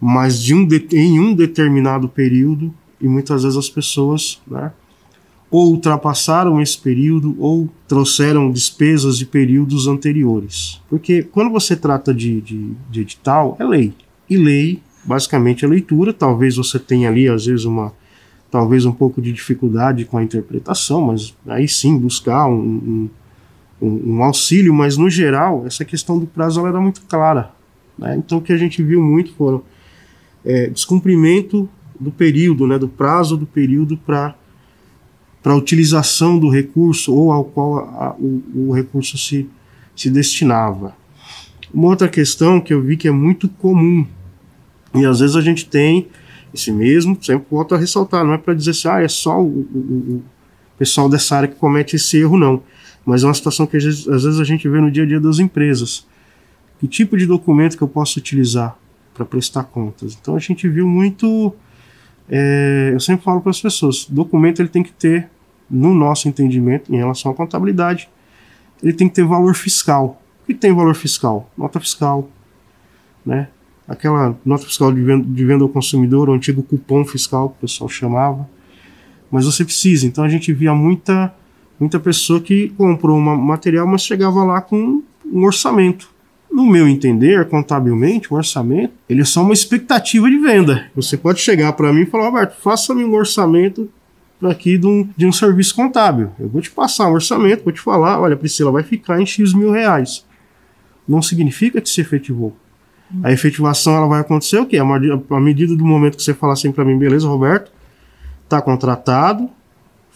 mas 0.00 0.42
de 0.42 0.54
um 0.54 0.66
de, 0.66 0.86
em 0.92 1.20
um 1.20 1.34
determinado 1.34 2.08
período, 2.08 2.74
e 3.00 3.08
muitas 3.08 3.42
vezes 3.42 3.58
as 3.58 3.68
pessoas 3.68 4.40
né, 4.46 4.72
ou 5.50 5.70
ultrapassaram 5.70 6.60
esse 6.60 6.78
período 6.78 7.36
ou 7.38 7.68
trouxeram 7.86 8.50
despesas 8.50 9.16
de 9.18 9.26
períodos 9.26 9.86
anteriores. 9.86 10.80
Porque 10.88 11.22
quando 11.22 11.50
você 11.50 11.76
trata 11.76 12.12
de, 12.12 12.40
de, 12.40 12.72
de 12.90 13.00
edital, 13.00 13.56
é 13.60 13.64
lei 13.64 13.94
e 14.28 14.36
lei, 14.36 14.82
basicamente 15.04 15.64
a 15.64 15.68
leitura. 15.68 16.12
Talvez 16.12 16.56
você 16.56 16.78
tenha 16.78 17.08
ali, 17.08 17.28
às 17.28 17.46
vezes, 17.46 17.64
uma 17.64 17.92
talvez 18.50 18.84
um 18.84 18.92
pouco 18.92 19.20
de 19.20 19.32
dificuldade 19.32 20.04
com 20.04 20.18
a 20.18 20.22
interpretação, 20.22 21.02
mas 21.02 21.36
aí 21.46 21.68
sim 21.68 21.98
buscar 21.98 22.46
um, 22.46 23.10
um, 23.80 24.12
um 24.14 24.22
auxílio, 24.22 24.72
mas 24.72 24.96
no 24.96 25.10
geral, 25.10 25.64
essa 25.66 25.84
questão 25.84 26.18
do 26.18 26.26
prazo 26.26 26.60
ela 26.60 26.70
era 26.70 26.80
muito 26.80 27.02
clara. 27.02 27.50
Né? 27.98 28.16
Então 28.16 28.38
o 28.38 28.40
que 28.40 28.52
a 28.52 28.56
gente 28.56 28.82
viu 28.82 29.02
muito 29.02 29.32
foram 29.34 29.62
é, 30.44 30.68
descumprimento 30.68 31.68
do 31.98 32.10
período, 32.10 32.66
né, 32.66 32.78
do 32.78 32.88
prazo 32.88 33.36
do 33.36 33.46
período 33.46 33.96
para 33.96 34.34
para 35.42 35.52
a 35.52 35.56
utilização 35.56 36.40
do 36.40 36.50
recurso 36.50 37.14
ou 37.14 37.30
ao 37.30 37.44
qual 37.44 37.78
a, 37.78 38.16
o, 38.18 38.68
o 38.68 38.72
recurso 38.72 39.16
se, 39.16 39.48
se 39.94 40.10
destinava. 40.10 40.96
Uma 41.72 41.86
outra 41.86 42.08
questão 42.08 42.60
que 42.60 42.74
eu 42.74 42.82
vi 42.82 42.96
que 42.96 43.06
é 43.06 43.12
muito 43.12 43.48
comum 43.48 44.04
e 44.92 45.04
às 45.04 45.20
vezes 45.20 45.36
a 45.36 45.40
gente 45.40 45.66
tem 45.66 46.08
esse 46.52 46.72
mesmo, 46.72 47.16
sempre 47.22 47.46
volto 47.50 47.74
a 47.74 47.78
ressaltar, 47.78 48.24
não 48.24 48.32
é 48.32 48.38
para 48.38 48.54
dizer 48.54 48.70
assim, 48.70 48.88
ah, 48.88 49.02
é 49.02 49.08
só 49.08 49.40
o, 49.40 49.46
o, 49.46 49.78
o, 50.16 50.24
pessoal 50.78 51.08
dessa 51.08 51.36
área 51.36 51.48
que 51.48 51.54
comete 51.56 51.96
esse 51.96 52.18
erro, 52.18 52.38
não. 52.38 52.62
Mas 53.04 53.22
é 53.22 53.26
uma 53.26 53.34
situação 53.34 53.66
que 53.66 53.76
às 53.76 53.84
vezes, 53.84 54.08
às 54.08 54.24
vezes 54.24 54.40
a 54.40 54.44
gente 54.44 54.68
vê 54.68 54.80
no 54.80 54.90
dia 54.90 55.04
a 55.04 55.06
dia 55.06 55.20
das 55.20 55.38
empresas. 55.38 56.06
Que 56.78 56.88
tipo 56.88 57.16
de 57.16 57.26
documento 57.26 57.76
que 57.76 57.82
eu 57.82 57.88
posso 57.88 58.18
utilizar 58.18 58.76
para 59.14 59.24
prestar 59.24 59.64
contas? 59.64 60.16
Então 60.20 60.34
a 60.34 60.38
gente 60.38 60.68
viu 60.68 60.86
muito. 60.86 61.54
É, 62.28 62.90
eu 62.92 63.00
sempre 63.00 63.24
falo 63.24 63.40
para 63.40 63.50
as 63.50 63.60
pessoas: 63.60 64.06
documento 64.08 64.60
ele 64.60 64.68
tem 64.68 64.82
que 64.82 64.92
ter, 64.92 65.28
no 65.70 65.94
nosso 65.94 66.28
entendimento, 66.28 66.92
em 66.92 66.96
relação 66.96 67.32
à 67.32 67.34
contabilidade, 67.34 68.08
ele 68.82 68.92
tem 68.92 69.08
que 69.08 69.14
ter 69.14 69.24
valor 69.24 69.54
fiscal. 69.54 70.22
O 70.42 70.46
que 70.46 70.54
tem 70.54 70.72
valor 70.72 70.94
fiscal? 70.94 71.50
Nota 71.56 71.80
fiscal, 71.80 72.28
né? 73.24 73.48
aquela 73.88 74.36
nota 74.44 74.64
fiscal 74.64 74.92
de 74.92 75.02
venda, 75.02 75.24
de 75.28 75.44
venda 75.44 75.62
ao 75.62 75.68
consumidor, 75.68 76.28
o 76.28 76.32
antigo 76.32 76.62
cupom 76.62 77.04
fiscal 77.04 77.50
que 77.50 77.56
o 77.56 77.60
pessoal 77.62 77.88
chamava. 77.88 78.48
Mas 79.30 79.44
você 79.44 79.64
precisa. 79.64 80.06
Então 80.06 80.24
a 80.24 80.28
gente 80.28 80.52
via 80.52 80.74
muita, 80.74 81.34
muita 81.78 81.98
pessoa 81.98 82.40
que 82.40 82.70
comprou 82.70 83.18
um 83.18 83.36
material, 83.36 83.86
mas 83.86 84.02
chegava 84.02 84.44
lá 84.44 84.60
com 84.60 85.02
um 85.24 85.44
orçamento. 85.44 86.10
No 86.56 86.64
meu 86.64 86.88
entender, 86.88 87.46
contabilmente, 87.50 88.32
o 88.32 88.36
orçamento 88.38 88.94
ele 89.10 89.20
é 89.20 89.24
só 89.26 89.42
uma 89.42 89.52
expectativa 89.52 90.26
de 90.30 90.38
venda. 90.38 90.86
Você 90.96 91.14
pode 91.14 91.38
chegar 91.38 91.70
para 91.74 91.92
mim 91.92 92.04
e 92.04 92.06
falar, 92.06 92.30
Roberto, 92.30 92.56
faça-me 92.62 93.04
um 93.04 93.14
orçamento 93.14 93.90
aqui 94.42 94.78
de 94.78 94.86
um, 94.86 95.06
de 95.14 95.26
um 95.26 95.32
serviço 95.32 95.74
contábil. 95.74 96.30
Eu 96.40 96.48
vou 96.48 96.62
te 96.62 96.70
passar 96.70 97.10
um 97.10 97.12
orçamento, 97.12 97.62
vou 97.62 97.74
te 97.74 97.80
falar, 97.82 98.18
olha, 98.18 98.34
Priscila, 98.34 98.72
vai 98.72 98.82
ficar 98.82 99.20
em 99.20 99.26
X 99.26 99.52
mil 99.52 99.70
reais. 99.70 100.24
Não 101.06 101.20
significa 101.20 101.78
que 101.78 101.90
se 101.90 102.00
efetivou. 102.00 102.56
A 103.22 103.30
efetivação 103.30 103.94
ela 103.94 104.06
vai 104.06 104.22
acontecer 104.22 104.58
o 104.58 104.64
quê? 104.64 104.78
A 104.78 105.38
medida 105.38 105.76
do 105.76 105.84
momento 105.84 106.16
que 106.16 106.22
você 106.22 106.32
falar 106.32 106.54
assim 106.54 106.72
para 106.72 106.86
mim, 106.86 106.96
beleza, 106.98 107.28
Roberto, 107.28 107.70
tá 108.48 108.62
contratado, 108.62 109.50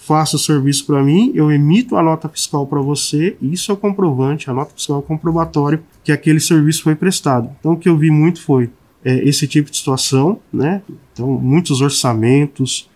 faça 0.00 0.37
o 0.37 0.38
serviço 0.38 0.87
para 0.87 1.02
mim, 1.02 1.30
eu 1.35 1.52
emito 1.52 1.95
a 1.95 2.02
nota 2.02 2.26
fiscal 2.26 2.66
para 2.66 2.80
você, 2.80 3.37
isso 3.40 3.71
é 3.71 3.75
o 3.75 3.76
comprovante, 3.76 4.49
a 4.49 4.54
nota 4.54 4.73
fiscal 4.75 4.97
é 4.97 4.99
o 5.00 5.02
comprobatório 5.02 5.83
que 6.02 6.11
aquele 6.11 6.40
serviço 6.40 6.83
foi 6.83 6.95
prestado. 6.95 7.50
Então 7.61 7.73
o 7.73 7.76
que 7.76 7.88
eu 7.88 7.99
vi 7.99 8.11
muito 8.11 8.42
foi 8.42 8.71
é, 9.04 9.28
esse 9.28 9.47
tipo 9.47 9.71
de 9.71 9.76
situação, 9.76 10.40
né? 10.50 10.80
Então 11.12 11.28
muitos 11.28 11.83
orçamentos, 11.83 12.88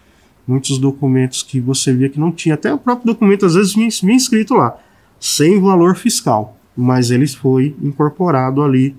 muitos 0.49 0.79
documentos 0.79 1.43
que 1.43 1.61
você 1.61 1.93
via 1.93 2.09
que 2.09 2.19
não 2.19 2.33
tinha, 2.33 2.55
até 2.55 2.73
o 2.73 2.79
próprio 2.79 3.13
documento 3.13 3.45
às 3.45 3.55
vezes 3.55 3.75
vinha, 3.75 3.89
vinha 4.03 4.17
escrito 4.17 4.55
lá, 4.55 4.75
sem 5.21 5.61
valor 5.61 5.97
fiscal, 5.97 6.59
mas 6.75 7.11
ele 7.11 7.27
foi 7.27 7.77
incorporado 7.83 8.63
ali 8.63 8.97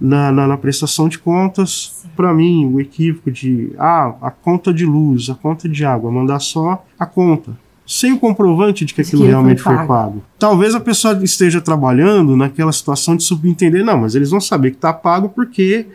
na, 0.00 0.30
na, 0.30 0.46
na 0.46 0.56
prestação 0.56 1.08
de 1.08 1.18
contas. 1.18 2.04
Para 2.16 2.32
mim, 2.32 2.66
o 2.66 2.80
equívoco 2.80 3.30
de 3.30 3.72
ah, 3.78 4.14
a 4.22 4.30
conta 4.30 4.72
de 4.72 4.86
luz, 4.86 5.28
a 5.28 5.34
conta 5.34 5.68
de 5.68 5.84
água, 5.84 6.10
mandar 6.10 6.38
só 6.38 6.84
a 6.98 7.06
conta. 7.06 7.52
Sem 7.86 8.12
o 8.12 8.18
comprovante 8.18 8.84
de 8.84 8.92
que 8.92 9.02
aquilo 9.02 9.22
que 9.22 9.28
realmente 9.28 9.62
foi 9.62 9.74
pago. 9.74 9.86
foi 9.86 9.96
pago. 9.96 10.22
Talvez 10.38 10.74
a 10.74 10.80
pessoa 10.80 11.22
esteja 11.22 11.60
trabalhando 11.60 12.36
naquela 12.36 12.72
situação 12.72 13.16
de 13.16 13.22
subentender, 13.22 13.84
não, 13.84 13.98
mas 13.98 14.14
eles 14.16 14.30
vão 14.30 14.40
saber 14.40 14.70
que 14.70 14.76
está 14.76 14.92
pago 14.92 15.28
porque 15.28 15.86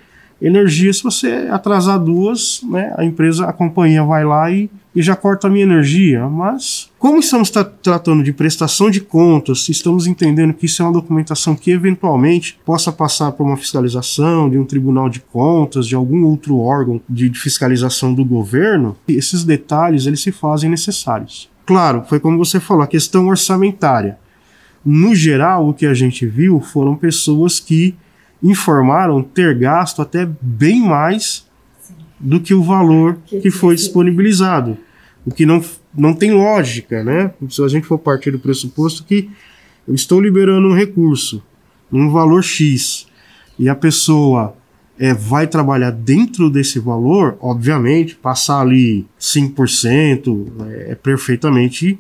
energia, 0.42 0.92
se 0.92 1.04
você 1.04 1.48
atrasar 1.52 2.00
duas, 2.00 2.62
né, 2.64 2.94
a 2.98 3.06
empresa, 3.06 3.46
a 3.46 3.54
companhia 3.54 4.04
vai 4.04 4.26
lá 4.26 4.50
e, 4.50 4.70
e 4.96 5.02
já 5.02 5.16
corta 5.16 5.48
a 5.48 5.50
minha 5.50 5.64
energia. 5.64 6.28
Mas, 6.28 6.90
como 6.98 7.20
estamos 7.20 7.52
tra 7.52 7.64
tratando 7.64 8.24
de 8.24 8.34
prestação 8.34 8.90
de 8.90 9.00
contas, 9.00 9.70
estamos 9.70 10.08
entendendo 10.08 10.54
que 10.54 10.66
isso 10.66 10.82
é 10.82 10.86
uma 10.86 10.94
documentação 10.94 11.56
que 11.56 11.72
eventualmente 11.72 12.60
possa 12.66 12.92
passar 12.92 13.32
por 13.34 13.46
uma 13.46 13.56
fiscalização 13.56 14.50
de 14.50 14.58
um 14.58 14.66
tribunal 14.66 15.10
de 15.10 15.20
contas, 15.20 15.88
de 15.88 15.94
algum 15.94 16.26
outro 16.26 16.58
órgão 16.58 17.00
de, 17.08 17.30
de 17.30 17.40
fiscalização 17.40 18.14
do 18.14 18.26
governo, 18.26 18.98
esses 19.08 19.44
detalhes 19.44 20.08
eles 20.08 20.22
se 20.22 20.32
fazem 20.32 20.70
necessários. 20.70 21.50
Claro, 21.66 22.04
foi 22.10 22.20
como 22.20 22.38
você 22.38 22.60
falou, 22.60 22.84
a 22.84 22.88
questão 22.88 23.28
orçamentária. 23.28 24.18
No 24.84 25.14
geral, 25.14 25.70
o 25.70 25.74
que 25.74 25.86
a 25.86 25.94
gente 25.94 26.26
viu 26.26 26.60
foram 26.60 26.96
pessoas 26.96 27.60
que 27.60 27.96
informaram 28.42 29.22
ter 29.22 29.58
gasto 29.58 30.02
até 30.02 30.28
bem 30.42 30.82
mais 30.82 31.48
Sim. 31.82 31.94
do 32.20 32.40
que 32.40 32.54
o 32.54 32.64
valor 32.64 33.18
que, 33.26 33.40
que 33.40 33.52
foi 33.52 33.76
disponibilizado. 33.76 34.78
O 35.26 35.32
que 35.32 35.46
não, 35.46 35.64
não 35.96 36.14
tem 36.14 36.32
lógica, 36.32 37.04
né? 37.04 37.32
Se 37.50 37.64
a 37.64 37.68
gente 37.68 37.86
for 37.86 38.00
partir 38.00 38.32
do 38.32 38.40
pressuposto 38.40 39.04
que 39.04 39.30
eu 39.88 39.94
estou 39.94 40.20
liberando 40.20 40.68
um 40.68 40.76
recurso, 40.76 41.44
um 41.92 42.10
valor 42.10 42.44
X, 42.44 43.08
e 43.60 43.70
a 43.70 43.76
pessoa 43.76 44.56
é, 44.98 45.14
vai 45.14 45.48
trabalhar 45.48 45.92
dentro 45.92 46.50
desse 46.50 46.80
valor, 46.80 47.38
obviamente, 47.40 48.16
passar 48.16 48.62
ali 48.62 49.06
5% 49.20 50.48
é, 50.70 50.92
é 50.92 50.96
perfeitamente 50.96 52.00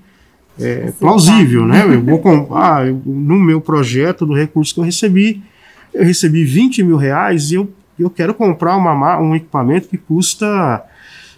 é, 0.59 0.91
plausível, 0.99 1.65
né? 1.65 1.83
Eu 1.83 2.03
vou 2.03 2.17
comprar 2.21 2.87
ah, 2.87 2.91
no 3.05 3.39
meu 3.39 3.59
projeto 3.59 4.25
do 4.25 4.33
recurso 4.33 4.73
que 4.73 4.79
eu 4.79 4.83
recebi, 4.83 5.41
eu 5.93 6.03
recebi 6.03 6.43
20 6.43 6.83
mil 6.83 6.97
reais 6.97 7.51
e 7.51 7.55
eu, 7.55 7.71
eu 7.99 8.09
quero 8.09 8.33
comprar 8.33 8.75
uma, 8.77 9.19
um 9.19 9.35
equipamento 9.35 9.87
que 9.87 9.97
custa 9.97 10.83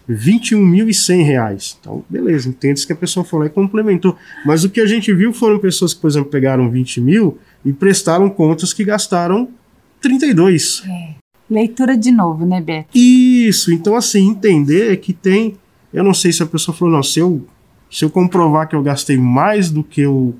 21.100 0.09 1.23
reais. 1.23 1.77
Então, 1.79 2.03
beleza, 2.09 2.49
entende 2.49 2.85
que 2.85 2.93
a 2.93 2.95
pessoa 2.95 3.23
foi 3.23 3.41
lá 3.41 3.45
e 3.47 3.49
complementou. 3.49 4.15
Mas 4.45 4.63
o 4.63 4.69
que 4.69 4.81
a 4.81 4.85
gente 4.85 5.13
viu 5.13 5.33
foram 5.33 5.59
pessoas 5.59 5.93
que, 5.93 6.01
por 6.01 6.09
exemplo, 6.09 6.29
pegaram 6.29 6.69
20 6.69 7.01
mil 7.01 7.37
e 7.65 7.71
prestaram 7.71 8.29
contas 8.29 8.73
que 8.73 8.83
gastaram 8.83 9.49
32. 10.01 10.83
É. 10.87 11.15
Leitura 11.49 11.97
de 11.97 12.11
novo, 12.11 12.45
né, 12.45 12.61
Beto? 12.61 12.89
Isso, 12.95 13.71
então 13.71 13.95
assim, 13.95 14.29
entender 14.29 14.97
que 14.97 15.13
tem. 15.13 15.55
Eu 15.93 16.03
não 16.03 16.13
sei 16.13 16.31
se 16.31 16.41
a 16.41 16.45
pessoa 16.45 16.75
falou, 16.75 16.95
não, 16.95 17.03
se 17.03 17.19
eu, 17.19 17.45
se 17.91 18.03
eu 18.03 18.09
comprovar 18.09 18.67
que 18.67 18.75
eu 18.75 18.81
gastei 18.81 19.17
mais 19.17 19.69
do 19.69 19.83
que, 19.83 20.01
eu, 20.01 20.33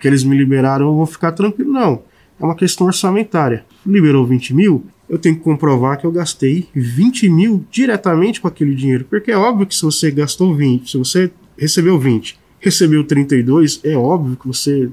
que 0.00 0.06
eles 0.06 0.22
me 0.22 0.36
liberaram, 0.36 0.86
eu 0.86 0.94
vou 0.94 1.06
ficar 1.06 1.32
tranquilo. 1.32 1.72
Não. 1.72 2.02
É 2.40 2.44
uma 2.44 2.56
questão 2.56 2.86
orçamentária. 2.86 3.64
Liberou 3.86 4.26
20 4.26 4.54
mil, 4.54 4.86
eu 5.08 5.18
tenho 5.18 5.36
que 5.36 5.42
comprovar 5.42 5.98
que 5.98 6.06
eu 6.06 6.12
gastei 6.12 6.68
20 6.74 7.28
mil 7.28 7.66
diretamente 7.70 8.40
com 8.40 8.48
aquele 8.48 8.74
dinheiro. 8.74 9.04
Porque 9.08 9.30
é 9.30 9.36
óbvio 9.36 9.66
que 9.66 9.74
se 9.74 9.82
você 9.82 10.10
gastou 10.10 10.54
20, 10.54 10.90
se 10.90 10.96
você 10.96 11.30
recebeu 11.56 11.98
20, 11.98 12.38
recebeu 12.58 13.04
32, 13.04 13.80
é 13.84 13.96
óbvio 13.96 14.36
que 14.36 14.46
você 14.46 14.90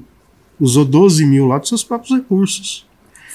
usou 0.58 0.84
12 0.84 1.24
mil 1.24 1.46
lá 1.46 1.58
dos 1.58 1.68
seus 1.68 1.82
próprios 1.82 2.14
recursos. 2.14 2.86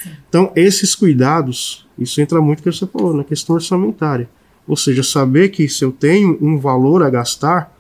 Sim. 0.04 0.12
Então, 0.30 0.52
esses 0.56 0.94
cuidados, 0.94 1.88
isso 1.98 2.22
entra 2.22 2.40
muito 2.40 2.60
no 2.60 2.64
que 2.64 2.72
você 2.72 2.86
falou, 2.86 3.14
na 3.16 3.24
questão 3.24 3.56
orçamentária. 3.56 4.30
Ou 4.68 4.78
seja, 4.78 5.04
saber 5.04 5.50
que 5.50 5.68
se 5.68 5.84
eu 5.84 5.92
tenho 5.92 6.38
um 6.42 6.58
valor 6.58 7.02
a 7.02 7.10
gastar, 7.10 7.76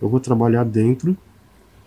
eu 0.00 0.08
vou 0.08 0.20
trabalhar 0.20 0.64
dentro 0.64 1.16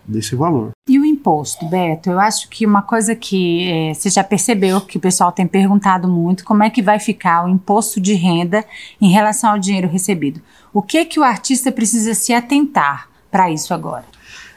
desse 0.06 0.34
valor. 0.36 0.70
E 0.88 0.98
o 0.98 1.04
imposto, 1.04 1.66
Beto? 1.66 2.10
Eu 2.10 2.20
acho 2.20 2.48
que 2.48 2.66
uma 2.66 2.82
coisa 2.82 3.14
que 3.14 3.64
é, 3.66 3.94
você 3.94 4.10
já 4.10 4.22
percebeu 4.22 4.80
que 4.80 4.98
o 4.98 5.00
pessoal 5.00 5.32
tem 5.32 5.46
perguntado 5.46 6.06
muito, 6.08 6.44
como 6.44 6.62
é 6.62 6.70
que 6.70 6.82
vai 6.82 6.98
ficar 6.98 7.44
o 7.44 7.48
imposto 7.48 8.00
de 8.00 8.14
renda 8.14 8.64
em 9.00 9.10
relação 9.10 9.50
ao 9.50 9.58
dinheiro 9.58 9.88
recebido? 9.88 10.40
O 10.72 10.82
que 10.82 11.04
que 11.04 11.18
o 11.18 11.24
artista 11.24 11.72
precisa 11.72 12.14
se 12.14 12.32
atentar 12.32 13.08
para 13.30 13.50
isso 13.50 13.72
agora? 13.72 14.04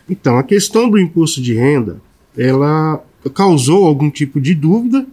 Então, 0.10 0.38
a 0.38 0.44
questão 0.44 0.90
do 0.90 1.00
imposto 1.00 1.42
de 1.42 1.54
renda, 1.54 2.02
ela 2.38 3.04
causou 3.34 3.86
algum 3.86 4.10
tipo 4.10 4.40
de 4.40 4.54
dúvida, 4.54 5.06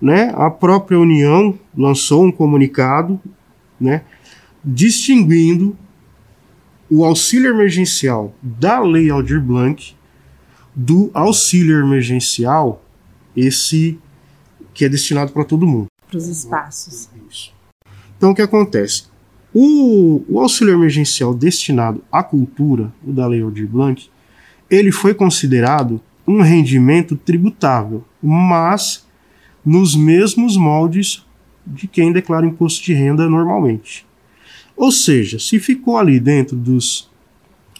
né? 0.00 0.32
A 0.36 0.50
própria 0.50 0.98
União 0.98 1.58
lançou 1.76 2.24
um 2.24 2.32
comunicado, 2.32 3.20
né, 3.80 4.02
distinguindo 4.64 5.76
o 6.96 7.04
auxílio 7.04 7.50
emergencial 7.50 8.32
da 8.40 8.78
Lei 8.78 9.10
Aldir 9.10 9.40
Blanc 9.40 9.96
do 10.72 11.10
auxílio 11.12 11.80
emergencial, 11.80 12.84
esse 13.36 13.98
que 14.72 14.84
é 14.84 14.88
destinado 14.88 15.32
para 15.32 15.44
todo 15.44 15.66
mundo. 15.66 15.86
Para 16.06 16.18
os 16.18 16.28
espaços. 16.28 17.08
Isso. 17.28 17.52
Então, 18.16 18.30
o 18.30 18.34
que 18.34 18.42
acontece? 18.42 19.06
O, 19.52 20.24
o, 20.28 20.38
auxílio 20.38 20.72
emergencial 20.72 21.34
destinado 21.34 22.00
à 22.12 22.22
cultura, 22.22 22.92
o 23.04 23.12
da 23.12 23.26
Lei 23.26 23.42
Aldir 23.42 23.66
Blanc, 23.66 24.08
ele 24.70 24.92
foi 24.92 25.14
considerado 25.14 26.00
um 26.24 26.42
rendimento 26.42 27.16
tributável, 27.16 28.04
mas 28.22 29.04
nos 29.64 29.96
mesmos 29.96 30.56
moldes 30.56 31.26
de 31.66 31.88
quem 31.88 32.12
declara 32.12 32.46
imposto 32.46 32.84
de 32.84 32.94
renda 32.94 33.28
normalmente. 33.28 34.06
Ou 34.76 34.90
seja, 34.90 35.38
se 35.38 35.60
ficou 35.60 35.96
ali 35.96 36.18
dentro 36.18 36.56
dos 36.56 37.08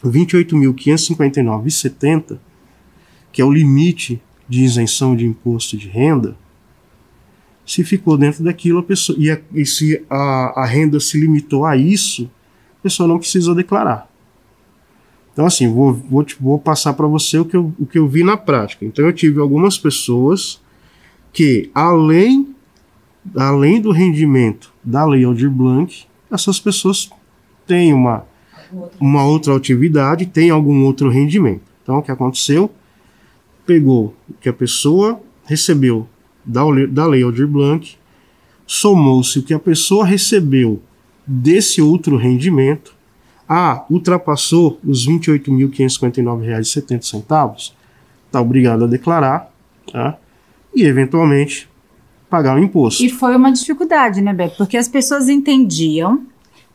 28.559,70, 0.04 2.38
que 3.32 3.42
é 3.42 3.44
o 3.44 3.52
limite 3.52 4.22
de 4.48 4.62
isenção 4.62 5.16
de 5.16 5.26
imposto 5.26 5.76
de 5.76 5.88
renda, 5.88 6.36
se 7.66 7.82
ficou 7.82 8.16
dentro 8.16 8.44
daquilo 8.44 8.78
a 8.78 8.82
pessoa, 8.82 9.18
e, 9.18 9.30
a, 9.30 9.40
e 9.52 9.64
se 9.64 10.04
a, 10.08 10.62
a 10.62 10.66
renda 10.66 11.00
se 11.00 11.18
limitou 11.18 11.64
a 11.64 11.76
isso, 11.76 12.30
a 12.78 12.82
pessoa 12.82 13.08
não 13.08 13.18
precisa 13.18 13.54
declarar. 13.54 14.08
Então, 15.32 15.46
assim, 15.46 15.72
vou, 15.72 15.92
vou, 15.92 16.24
vou 16.38 16.58
passar 16.60 16.92
para 16.92 17.08
você 17.08 17.38
o 17.38 17.44
que, 17.44 17.56
eu, 17.56 17.74
o 17.78 17.86
que 17.86 17.98
eu 17.98 18.06
vi 18.06 18.22
na 18.22 18.36
prática. 18.36 18.84
Então, 18.84 19.04
eu 19.04 19.12
tive 19.12 19.40
algumas 19.40 19.76
pessoas 19.76 20.62
que, 21.32 21.70
além, 21.74 22.54
além 23.34 23.80
do 23.80 23.90
rendimento 23.90 24.72
da 24.84 25.04
Lei 25.04 25.24
Aldir 25.24 25.50
Blanc, 25.50 26.06
essas 26.30 26.60
pessoas 26.60 27.10
têm 27.66 27.92
uma, 27.92 28.24
uma 29.00 29.24
outra 29.24 29.56
atividade, 29.56 30.26
têm 30.26 30.50
algum 30.50 30.84
outro 30.84 31.08
rendimento. 31.08 31.62
Então, 31.82 31.98
o 31.98 32.02
que 32.02 32.10
aconteceu? 32.10 32.70
Pegou 33.66 34.14
o 34.28 34.34
que 34.34 34.48
a 34.48 34.52
pessoa 34.52 35.20
recebeu 35.44 36.06
da, 36.44 36.62
da 36.90 37.06
Lei 37.06 37.22
Aldir 37.22 37.46
Blanc, 37.46 37.96
somou-se 38.66 39.38
o 39.38 39.42
que 39.42 39.54
a 39.54 39.58
pessoa 39.58 40.04
recebeu 40.04 40.82
desse 41.26 41.80
outro 41.80 42.16
rendimento, 42.16 42.94
ah, 43.48 43.84
ultrapassou 43.90 44.78
os 44.84 45.06
R$ 45.06 45.18
28.559,70, 45.18 47.72
está 48.26 48.40
obrigado 48.40 48.84
a 48.84 48.86
declarar, 48.86 49.52
tá? 49.90 50.18
e 50.74 50.84
eventualmente 50.84 51.68
pagar 52.34 52.56
o 52.56 52.58
imposto. 52.58 53.04
E 53.04 53.08
foi 53.08 53.36
uma 53.36 53.52
dificuldade, 53.52 54.20
né, 54.20 54.34
Beto? 54.34 54.56
Porque 54.56 54.76
as 54.76 54.88
pessoas 54.88 55.28
entendiam 55.28 56.22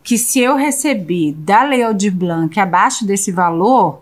que 0.02 0.18
se 0.18 0.40
eu 0.40 0.56
recebi 0.56 1.34
da 1.34 1.64
Lei 1.64 1.84
Aldir 1.84 2.16
Blanc 2.16 2.58
abaixo 2.58 3.06
desse 3.06 3.30
valor, 3.30 4.02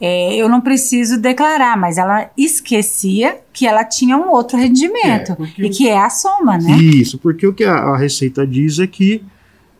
é, 0.00 0.36
eu 0.36 0.48
não 0.48 0.60
preciso 0.60 1.18
declarar, 1.18 1.76
mas 1.76 1.98
ela 1.98 2.30
esquecia 2.38 3.38
que 3.52 3.66
ela 3.66 3.84
tinha 3.84 4.16
um 4.16 4.30
outro 4.30 4.56
rendimento, 4.56 5.32
é, 5.32 5.62
e 5.64 5.68
que 5.68 5.88
é 5.88 5.98
a 5.98 6.08
soma, 6.08 6.56
né? 6.56 6.70
Isso, 6.76 7.18
porque 7.18 7.44
o 7.44 7.52
que 7.52 7.64
a, 7.64 7.74
a 7.74 7.96
Receita 7.96 8.46
diz 8.46 8.78
é 8.78 8.86
que 8.86 9.24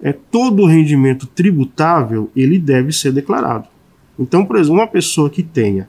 é, 0.02 0.12
todo 0.12 0.66
rendimento 0.66 1.24
tributável, 1.24 2.28
ele 2.34 2.58
deve 2.58 2.92
ser 2.92 3.12
declarado. 3.12 3.68
Então, 4.18 4.44
por 4.44 4.56
exemplo, 4.56 4.80
uma 4.80 4.88
pessoa 4.88 5.30
que 5.30 5.42
tenha 5.42 5.88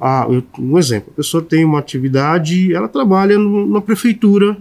ah, 0.00 0.26
um 0.58 0.78
exemplo, 0.78 1.12
a 1.12 1.16
pessoa 1.16 1.42
tem 1.42 1.64
uma 1.64 1.78
atividade, 1.78 2.74
ela 2.74 2.88
trabalha 2.88 3.38
na 3.38 3.80
prefeitura 3.80 4.56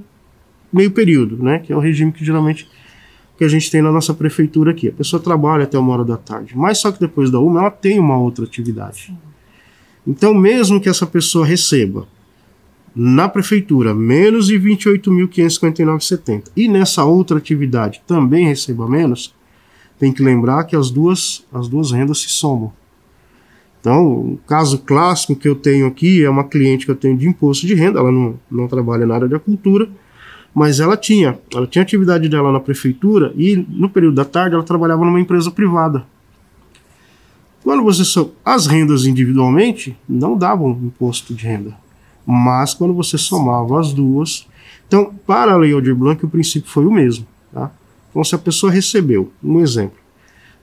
meio 0.72 0.92
período, 0.92 1.42
né? 1.42 1.60
Que 1.60 1.74
é 1.74 1.76
o 1.76 1.80
regime 1.80 2.12
que 2.12 2.24
geralmente 2.24 2.68
que 3.38 3.44
a 3.44 3.48
gente 3.48 3.70
tem 3.70 3.82
na 3.82 3.92
nossa 3.92 4.14
prefeitura 4.14 4.72
aqui. 4.72 4.90
A 4.90 4.92
pessoa 4.92 5.22
trabalha 5.22 5.64
até 5.64 5.78
uma 5.78 5.94
hora 5.94 6.06
da 6.06 6.18
tarde, 6.18 6.56
mas 6.56 6.78
só 6.78 6.92
que 6.92 7.00
depois 7.00 7.32
da 7.32 7.40
uma 7.40 7.62
ela 7.62 7.72
tem 7.72 8.00
uma 8.00 8.18
outra 8.18 8.46
atividade. 8.46 9.16
Então, 10.06 10.34
mesmo 10.34 10.80
que 10.80 10.90
essa 10.90 11.06
pessoa 11.06 11.46
receba 11.46 12.08
na 12.96 13.28
prefeitura 13.28 13.94
menos 13.94 14.48
de 14.48 14.60
28.559,70 14.60 16.52
e 16.56 16.68
nessa 16.68 17.04
outra 17.04 17.38
atividade 17.38 18.02
também 18.06 18.48
receba 18.48 18.88
menos, 18.88 19.34
tem 19.98 20.12
que 20.12 20.22
lembrar 20.22 20.66
que 20.66 20.76
as 20.76 20.92
duas, 20.92 21.46
as 21.52 21.68
duas 21.68 21.92
rendas 21.92 22.20
se 22.20 22.30
somam. 22.30 22.72
Então, 23.84 24.06
o 24.06 24.40
caso 24.48 24.78
clássico 24.78 25.36
que 25.36 25.46
eu 25.46 25.56
tenho 25.56 25.86
aqui 25.86 26.24
é 26.24 26.30
uma 26.30 26.46
cliente 26.46 26.86
que 26.86 26.92
eu 26.92 26.96
tenho 26.96 27.18
de 27.18 27.28
imposto 27.28 27.68
de 27.68 27.74
renda, 27.74 28.00
ela 28.00 28.14
não, 28.14 28.40
não 28.50 28.66
trabalha 28.66 29.06
na 29.06 29.16
área 29.16 29.28
da 29.28 29.38
cultura, 29.38 29.90
mas 30.56 30.80
ela 30.80 30.96
tinha, 30.96 31.38
ela 31.54 31.68
tinha 31.68 31.82
atividade 31.82 32.30
dela 32.30 32.50
na 32.50 32.62
prefeitura 32.62 33.34
e 33.36 33.58
no 33.68 33.90
período 33.90 34.16
da 34.16 34.24
tarde 34.24 34.56
ela 34.56 34.64
trabalhava 34.64 35.04
numa 35.04 35.20
empresa 35.20 35.52
privada. 35.52 36.06
Quando 37.62 37.84
você 37.84 38.06
só 38.06 38.30
as 38.46 38.68
rendas 38.68 39.06
individualmente 39.06 39.98
não 40.08 40.38
davam 40.38 40.72
imposto 40.82 41.34
de 41.34 41.46
renda, 41.46 41.76
mas 42.26 42.74
quando 42.74 42.94
você 42.94 43.18
somava 43.18 43.82
as 43.82 43.92
duas, 43.92 44.48
então 44.88 45.14
para 45.28 45.52
a 45.52 45.58
Lei 45.58 45.74
Aldir 45.74 45.94
Blanc 45.94 46.24
o 46.24 46.30
princípio 46.30 46.72
foi 46.72 46.86
o 46.86 46.92
mesmo, 46.92 47.28
tá? 47.52 47.70
Então 48.10 48.24
se 48.24 48.34
a 48.34 48.38
pessoa 48.38 48.72
recebeu, 48.72 49.30
um 49.44 49.60
exemplo, 49.60 49.98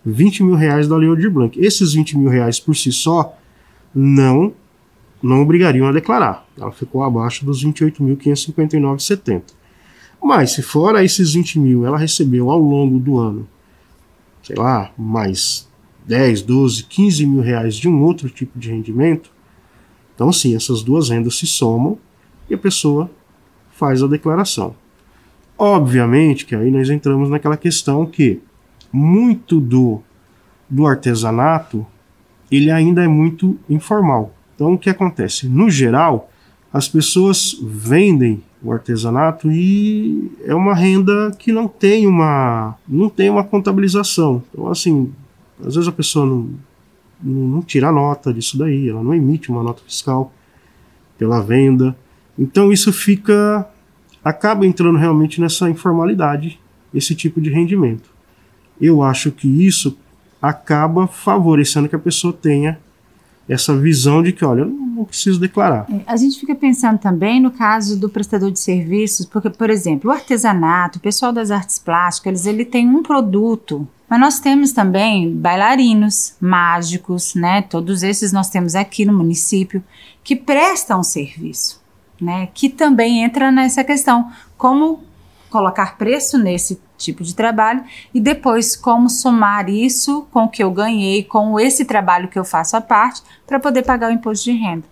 20 0.04 0.42
mil 0.42 0.54
reais 0.54 0.88
da 0.88 0.96
Lei 0.96 1.08
Aldir 1.08 1.30
Blanc. 1.30 1.58
Esses 1.58 1.92
20 1.92 2.18
mil 2.18 2.30
reais 2.30 2.58
por 2.58 2.76
si 2.76 2.92
só 2.92 3.36
não 3.94 4.52
não 5.22 5.42
obrigariam 5.42 5.86
a 5.86 5.92
declarar. 5.92 6.46
Ela 6.56 6.72
ficou 6.72 7.02
abaixo 7.02 7.44
dos 7.44 7.62
28.559,70. 7.64 9.42
Mas 10.22 10.52
se 10.52 10.62
fora 10.62 11.04
esses 11.04 11.34
20 11.34 11.58
mil, 11.58 11.86
ela 11.86 11.98
recebeu 11.98 12.50
ao 12.50 12.58
longo 12.58 12.98
do 12.98 13.18
ano, 13.18 13.46
sei 14.42 14.56
lá, 14.56 14.90
mais 14.96 15.68
10, 16.06 16.42
12, 16.42 16.84
15 16.84 17.26
mil 17.26 17.42
reais 17.42 17.76
de 17.76 17.88
um 17.88 18.02
outro 18.02 18.28
tipo 18.28 18.58
de 18.58 18.70
rendimento, 18.70 19.30
então 20.14 20.32
sim, 20.32 20.54
essas 20.54 20.82
duas 20.82 21.08
rendas 21.08 21.38
se 21.38 21.46
somam 21.46 21.98
e 22.48 22.54
a 22.54 22.58
pessoa 22.58 23.10
faz 23.70 24.02
a 24.02 24.06
declaração. 24.06 24.74
Obviamente 25.56 26.44
que 26.44 26.54
aí 26.54 26.70
nós 26.70 26.90
entramos 26.90 27.30
naquela 27.30 27.56
questão 27.56 28.04
que 28.04 28.40
muito 28.92 29.60
do, 29.60 30.00
do 30.68 30.86
artesanato 30.86 31.86
ele 32.50 32.70
ainda 32.70 33.02
é 33.04 33.08
muito 33.08 33.58
informal. 33.68 34.34
Então 34.54 34.74
o 34.74 34.78
que 34.78 34.90
acontece? 34.90 35.48
No 35.48 35.70
geral, 35.70 36.30
as 36.72 36.88
pessoas 36.88 37.56
vendem 37.62 38.42
o 38.62 38.72
artesanato 38.72 39.50
e 39.50 40.30
é 40.44 40.54
uma 40.54 40.74
renda 40.74 41.30
que 41.38 41.52
não 41.52 41.66
tem 41.66 42.06
uma 42.06 42.76
não 42.86 43.08
tem 43.08 43.30
uma 43.30 43.44
contabilização. 43.44 44.42
Então 44.52 44.68
assim, 44.68 45.12
às 45.60 45.74
vezes 45.74 45.88
a 45.88 45.92
pessoa 45.92 46.26
não, 46.26 46.50
não, 47.22 47.48
não 47.48 47.62
tira 47.62 47.92
nota 47.92 48.34
disso 48.34 48.58
daí, 48.58 48.88
ela 48.88 49.02
não 49.02 49.14
emite 49.14 49.50
uma 49.50 49.62
nota 49.62 49.82
fiscal 49.86 50.32
pela 51.16 51.40
venda. 51.40 51.96
Então 52.38 52.72
isso 52.72 52.92
fica 52.92 53.66
acaba 54.22 54.66
entrando 54.66 54.98
realmente 54.98 55.40
nessa 55.40 55.70
informalidade, 55.70 56.60
esse 56.92 57.14
tipo 57.14 57.40
de 57.40 57.48
rendimento 57.48 58.10
eu 58.80 59.02
acho 59.02 59.30
que 59.30 59.46
isso 59.46 59.96
acaba 60.40 61.06
favorecendo 61.06 61.88
que 61.88 61.96
a 61.96 61.98
pessoa 61.98 62.32
tenha 62.32 62.78
essa 63.48 63.76
visão 63.76 64.22
de 64.22 64.32
que, 64.32 64.44
olha, 64.44 64.60
eu 64.62 64.80
eu 65.00 65.06
preciso 65.06 65.40
declarar. 65.40 65.86
É, 65.90 66.02
a 66.06 66.16
gente 66.16 66.38
fica 66.38 66.54
pensando 66.54 66.98
também 66.98 67.40
no 67.40 67.50
caso 67.50 67.98
do 67.98 68.08
prestador 68.08 68.50
de 68.50 68.60
serviços, 68.60 69.26
porque, 69.26 69.48
por 69.50 69.70
exemplo, 69.70 70.10
o 70.10 70.12
artesanato, 70.12 70.98
o 70.98 71.02
pessoal 71.02 71.32
das 71.32 71.50
artes 71.50 71.78
plásticas, 71.78 72.46
ele 72.46 72.64
tem 72.64 72.88
um 72.88 73.02
produto 73.02 73.88
mas 74.08 74.18
nós 74.18 74.40
temos 74.40 74.72
também 74.72 75.32
bailarinos, 75.32 76.34
mágicos, 76.40 77.36
né? 77.36 77.62
Todos 77.62 78.02
esses 78.02 78.32
nós 78.32 78.50
temos 78.50 78.74
aqui 78.74 79.04
no 79.04 79.12
município 79.12 79.84
que 80.24 80.34
prestam 80.34 81.00
serviço, 81.00 81.80
né? 82.20 82.48
Que 82.52 82.68
também 82.68 83.22
entra 83.22 83.52
nessa 83.52 83.84
questão 83.84 84.28
como 84.58 85.04
colocar 85.48 85.96
preço 85.96 86.36
nesse 86.38 86.80
tipo 87.00 87.24
de 87.24 87.34
trabalho 87.34 87.82
e 88.14 88.20
depois 88.20 88.76
como 88.76 89.08
somar 89.08 89.68
isso 89.68 90.26
com 90.30 90.44
o 90.44 90.48
que 90.48 90.62
eu 90.62 90.70
ganhei, 90.70 91.24
com 91.24 91.58
esse 91.58 91.84
trabalho 91.84 92.28
que 92.28 92.38
eu 92.38 92.44
faço 92.44 92.76
à 92.76 92.80
parte, 92.80 93.22
para 93.46 93.58
poder 93.58 93.82
pagar 93.82 94.10
o 94.10 94.14
imposto 94.14 94.44
de 94.44 94.52
renda. 94.52 94.84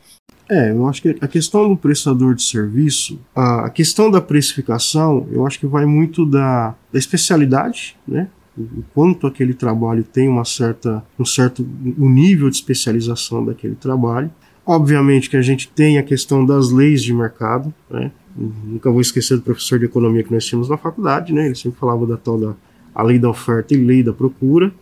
É, 0.50 0.70
eu 0.70 0.88
acho 0.88 1.02
que 1.02 1.16
a 1.20 1.28
questão 1.28 1.68
do 1.68 1.76
prestador 1.76 2.34
de 2.34 2.42
serviço, 2.42 3.20
a, 3.36 3.68
questão 3.68 4.10
da 4.10 4.20
precificação, 4.20 5.28
eu 5.30 5.46
acho 5.46 5.60
que 5.60 5.66
vai 5.66 5.84
muito 5.84 6.24
da, 6.24 6.74
da 6.90 6.98
especialidade, 6.98 7.96
né? 8.06 8.28
O 8.56 8.82
quanto 8.92 9.26
aquele 9.26 9.54
trabalho 9.54 10.02
tem 10.02 10.26
uma 10.26 10.44
certa, 10.44 11.04
um 11.18 11.24
certo 11.24 11.64
um 11.96 12.10
nível 12.10 12.50
de 12.50 12.56
especialização 12.56 13.44
daquele 13.44 13.76
trabalho. 13.76 14.32
Obviamente 14.66 15.30
que 15.30 15.36
a 15.36 15.42
gente 15.42 15.68
tem 15.68 15.96
a 15.96 16.02
questão 16.02 16.44
das 16.44 16.70
leis 16.70 17.02
de 17.02 17.12
mercado, 17.14 17.72
né? 17.88 18.10
Nunca 18.38 18.90
vou 18.90 19.00
esquecer 19.00 19.36
do 19.36 19.42
professor 19.42 19.78
de 19.78 19.86
economia 19.86 20.22
que 20.22 20.32
nós 20.32 20.44
tínhamos 20.44 20.68
na 20.68 20.76
faculdade, 20.76 21.32
né? 21.32 21.46
Ele 21.46 21.54
sempre 21.56 21.78
falava 21.78 22.06
da 22.06 22.16
tal 22.16 22.38
da 22.38 22.54
a 22.94 23.02
lei 23.02 23.18
da 23.18 23.28
oferta 23.28 23.74
e 23.74 23.76
lei 23.76 24.02
da 24.02 24.12
procura. 24.12 24.72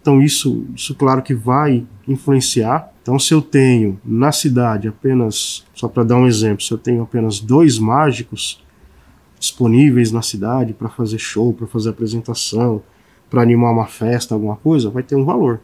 Então 0.00 0.22
isso, 0.22 0.66
isso 0.74 0.94
claro 0.94 1.22
que 1.22 1.34
vai 1.34 1.86
influenciar. 2.06 2.92
Então 3.02 3.18
se 3.18 3.32
eu 3.32 3.40
tenho 3.40 4.00
na 4.04 4.32
cidade 4.32 4.88
apenas, 4.88 5.64
só 5.74 5.88
para 5.88 6.04
dar 6.04 6.16
um 6.16 6.26
exemplo, 6.26 6.62
se 6.62 6.72
eu 6.72 6.78
tenho 6.78 7.02
apenas 7.02 7.40
dois 7.40 7.78
mágicos 7.78 8.62
disponíveis 9.38 10.10
na 10.10 10.22
cidade 10.22 10.72
para 10.72 10.88
fazer 10.88 11.18
show, 11.18 11.52
para 11.52 11.66
fazer 11.66 11.90
apresentação, 11.90 12.82
para 13.28 13.42
animar 13.42 13.72
uma 13.72 13.86
festa, 13.86 14.34
alguma 14.34 14.56
coisa, 14.56 14.90
vai 14.90 15.02
ter 15.02 15.16
um 15.16 15.24
valor. 15.24 15.60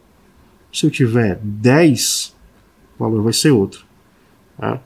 Se 0.72 0.86
eu 0.86 0.90
tiver 0.90 1.38
10, 1.42 2.34
o 2.98 3.04
valor 3.04 3.22
vai 3.22 3.32
ser 3.32 3.50
outro. 3.50 3.84
Tá? 4.58 4.80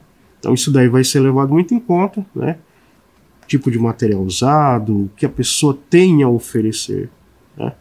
Então 0.44 0.52
isso 0.52 0.70
daí 0.70 0.88
vai 0.88 1.02
ser 1.02 1.20
levado 1.20 1.54
muito 1.54 1.72
em 1.72 1.80
conta, 1.80 2.24
né? 2.36 2.58
Tipo 3.46 3.70
de 3.70 3.78
material 3.78 4.20
usado, 4.20 5.04
o 5.04 5.10
que 5.16 5.24
a 5.24 5.28
pessoa 5.28 5.78
tem 5.88 6.22
a 6.22 6.28
oferecer. 6.28 7.08
Né? 7.56 7.72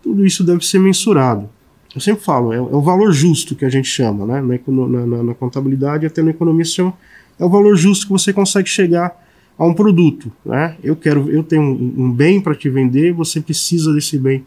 Tudo 0.00 0.24
isso 0.24 0.44
deve 0.44 0.64
ser 0.64 0.78
mensurado. 0.78 1.50
Eu 1.92 2.00
sempre 2.00 2.24
falo, 2.24 2.52
é, 2.52 2.56
é 2.56 2.60
o 2.60 2.80
valor 2.80 3.12
justo 3.12 3.56
que 3.56 3.64
a 3.64 3.68
gente 3.68 3.88
chama, 3.88 4.24
né? 4.24 4.40
Na, 4.40 5.06
na, 5.06 5.22
na 5.24 5.34
contabilidade, 5.34 6.06
até 6.06 6.22
na 6.22 6.30
economia 6.30 6.64
chama, 6.64 6.94
é 7.36 7.44
o 7.44 7.48
valor 7.48 7.74
justo 7.74 8.06
que 8.06 8.12
você 8.12 8.32
consegue 8.32 8.68
chegar 8.68 9.20
a 9.58 9.66
um 9.66 9.74
produto, 9.74 10.30
né? 10.44 10.76
Eu 10.84 10.94
quero, 10.94 11.28
eu 11.28 11.42
tenho 11.42 11.62
um, 11.62 11.94
um 12.04 12.12
bem 12.12 12.40
para 12.40 12.54
te 12.54 12.70
vender, 12.70 13.12
você 13.12 13.40
precisa 13.40 13.92
desse 13.92 14.16
bem 14.20 14.44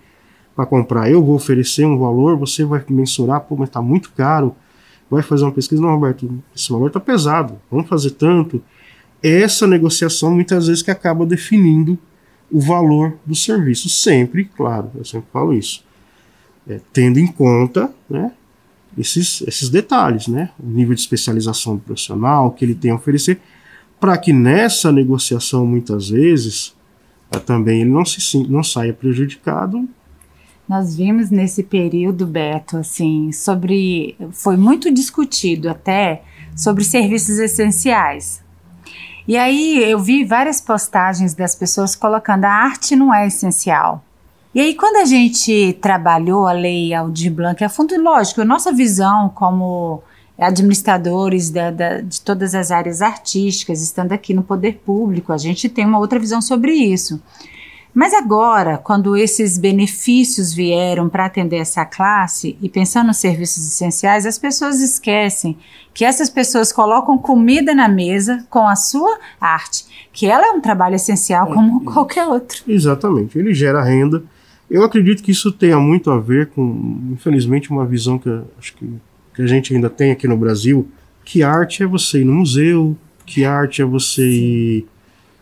para 0.56 0.66
comprar. 0.66 1.12
Eu 1.12 1.22
vou 1.22 1.36
oferecer 1.36 1.86
um 1.86 1.98
valor, 1.98 2.38
você 2.38 2.64
vai 2.64 2.82
mensurar, 2.90 3.42
pô, 3.42 3.58
mas 3.58 3.68
está 3.68 3.82
muito 3.82 4.14
caro 4.14 4.56
vai 5.10 5.22
fazer 5.22 5.44
uma 5.44 5.52
pesquisa, 5.52 5.82
não, 5.82 5.90
Roberto, 5.90 6.44
esse 6.56 6.72
valor 6.72 6.88
está 6.88 7.00
pesado, 7.00 7.58
vamos 7.72 7.88
fazer 7.88 8.12
tanto. 8.12 8.62
Essa 9.22 9.66
negociação 9.66 10.34
muitas 10.34 10.68
vezes 10.68 10.84
que 10.84 10.92
acaba 10.92 11.26
definindo 11.26 11.98
o 12.52 12.60
valor 12.60 13.18
do 13.26 13.36
serviço, 13.36 13.90
sempre, 13.90 14.46
claro, 14.46 14.92
eu 14.96 15.04
sempre 15.04 15.28
falo 15.32 15.54
isso, 15.54 15.84
é, 16.68 16.80
tendo 16.94 17.20
em 17.20 17.28
conta 17.28 17.92
né, 18.10 18.32
esses, 18.98 19.42
esses 19.42 19.70
detalhes, 19.70 20.28
né, 20.28 20.52
o 20.60 20.68
nível 20.68 20.94
de 20.94 21.02
especialização 21.02 21.76
do 21.76 21.82
profissional 21.82 22.52
que 22.52 22.64
ele 22.64 22.76
tem 22.76 22.92
a 22.92 22.96
oferecer, 22.96 23.40
para 24.00 24.18
que 24.18 24.32
nessa 24.32 24.92
negociação 24.92 25.66
muitas 25.66 26.10
vezes 26.10 26.76
é, 27.32 27.40
também 27.40 27.82
ele 27.82 27.90
não, 27.90 28.06
se, 28.06 28.38
não 28.48 28.64
saia 28.64 28.94
prejudicado 28.94 29.88
nós 30.68 30.96
vimos 30.96 31.30
nesse 31.30 31.64
período, 31.64 32.28
Beto, 32.28 32.78
assim, 32.78 33.32
sobre. 33.32 34.18
Foi 34.32 34.58
muito 34.58 34.92
discutido 34.92 35.70
até 35.70 36.24
sobre 36.56 36.84
serviços 36.84 37.38
essenciais. 37.38 38.44
E 39.28 39.38
aí 39.38 39.84
eu 39.84 40.00
vi 40.00 40.24
várias 40.24 40.62
postagens 40.62 41.34
das 41.34 41.54
pessoas 41.54 41.96
colocando 41.96 42.46
a 42.46 42.52
arte 42.52 42.96
não 42.96 43.14
é 43.14 43.28
essencial. 43.28 44.04
E 44.56 44.60
aí, 44.62 44.74
quando 44.74 44.96
a 44.96 45.06
gente 45.06 45.78
trabalhou 45.82 46.48
a 46.48 46.52
lei 46.52 46.94
Aldir 46.94 47.32
Blanc 47.32 47.64
a 47.64 47.70
fundo, 47.70 47.94
lógico, 48.02 48.42
a 48.42 48.46
nossa 48.46 48.72
visão 48.72 49.30
como 49.30 50.02
administradores 50.38 51.50
da, 51.50 51.70
da, 51.70 52.02
de 52.02 52.22
todas 52.22 52.56
as 52.56 52.72
áreas 52.72 53.02
artísticas, 53.02 53.82
estando 53.82 54.14
aqui 54.14 54.34
no 54.34 54.44
poder 54.44 54.82
público, 54.86 55.34
a 55.34 55.38
gente 55.38 55.68
tem 55.70 55.86
uma 55.86 56.00
outra 56.00 56.18
visão 56.18 56.42
sobre 56.42 56.74
isso. 56.74 57.22
Mas 57.98 58.14
agora, 58.14 58.78
quando 58.78 59.18
esses 59.18 59.58
benefícios 59.58 60.54
vieram 60.54 61.10
para 61.10 61.26
atender 61.26 61.56
essa 61.56 61.84
classe 61.84 62.56
e 62.62 62.70
pensando 62.70 63.08
nos 63.08 63.18
serviços 63.18 63.66
essenciais, 63.66 64.24
as 64.24 64.38
pessoas 64.38 64.80
esquecem 64.82 65.58
que 65.96 66.06
essas 66.06 66.30
pessoas 66.30 66.72
colocam 66.72 67.18
comida 67.18 67.74
na 67.74 67.90
mesa 67.90 68.46
com 68.52 68.68
a 68.68 68.76
sua 68.76 69.18
arte, 69.42 69.84
que 70.14 70.28
ela 70.28 70.46
é 70.46 70.52
um 70.52 70.62
trabalho 70.62 70.94
essencial 70.94 71.48
como 71.48 71.82
é, 71.82 71.92
qualquer 71.92 72.28
outro. 72.28 72.62
Exatamente, 72.68 73.40
ele 73.40 73.52
gera 73.52 73.84
renda. 73.84 74.22
Eu 74.70 74.84
acredito 74.84 75.24
que 75.24 75.32
isso 75.32 75.52
tenha 75.52 75.80
muito 75.80 76.12
a 76.12 76.20
ver 76.20 76.50
com, 76.52 77.00
infelizmente, 77.14 77.72
uma 77.72 77.84
visão 77.84 78.20
que 78.20 78.30
acho 78.60 78.76
que, 78.76 78.88
que 79.34 79.42
a 79.42 79.48
gente 79.48 79.74
ainda 79.74 79.90
tem 79.90 80.12
aqui 80.12 80.28
no 80.28 80.38
Brasil, 80.38 80.88
que 81.26 81.42
arte 81.42 81.82
é 81.82 81.88
você 81.88 82.22
ir 82.22 82.26
no 82.26 82.34
museu, 82.34 82.96
que 83.26 83.44
arte 83.44 83.82
é 83.82 83.86
você 83.86 84.22
ir 84.22 84.88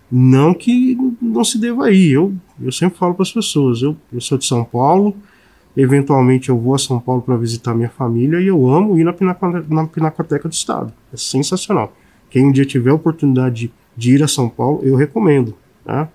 não 0.10 0.54
que 0.54 0.98
não 1.22 1.44
se 1.44 1.60
deva 1.60 1.92
ir. 1.92 2.12
Eu, 2.12 2.34
eu 2.62 2.72
sempre 2.72 2.98
falo 2.98 3.14
para 3.14 3.24
as 3.24 3.32
pessoas: 3.32 3.82
eu, 3.82 3.96
eu 4.12 4.22
sou 4.22 4.38
de 4.38 4.46
São 4.46 4.64
Paulo, 4.64 5.16
eventualmente 5.76 6.50
eu 6.50 6.58
vou 6.58 6.76
a 6.76 6.78
São 6.78 7.00
Paulo 7.00 7.22
para 7.22 7.36
visitar 7.38 7.74
minha 7.74 7.90
família 7.90 8.40
e 8.40 8.48
eu 8.48 8.70
amo 8.70 8.98
ir 9.00 9.04
na, 9.04 9.14
Pinacoteca, 9.14 9.66
na 9.70 9.88
Pinacoteca 9.88 10.50
do 10.50 10.54
Estado. 10.54 10.94
É 11.14 11.18
sensacional. 11.18 11.94
Quem 12.30 12.46
um 12.46 12.52
dia 12.52 12.66
tiver 12.66 12.92
a 12.92 12.96
oportunidade 12.96 13.68
de, 13.68 13.74
de 13.96 14.16
ir 14.16 14.24
a 14.24 14.28
São 14.28 14.50
Paulo, 14.50 14.82
eu 14.84 14.96
recomendo. 14.96 15.56
Tá? 15.84 16.10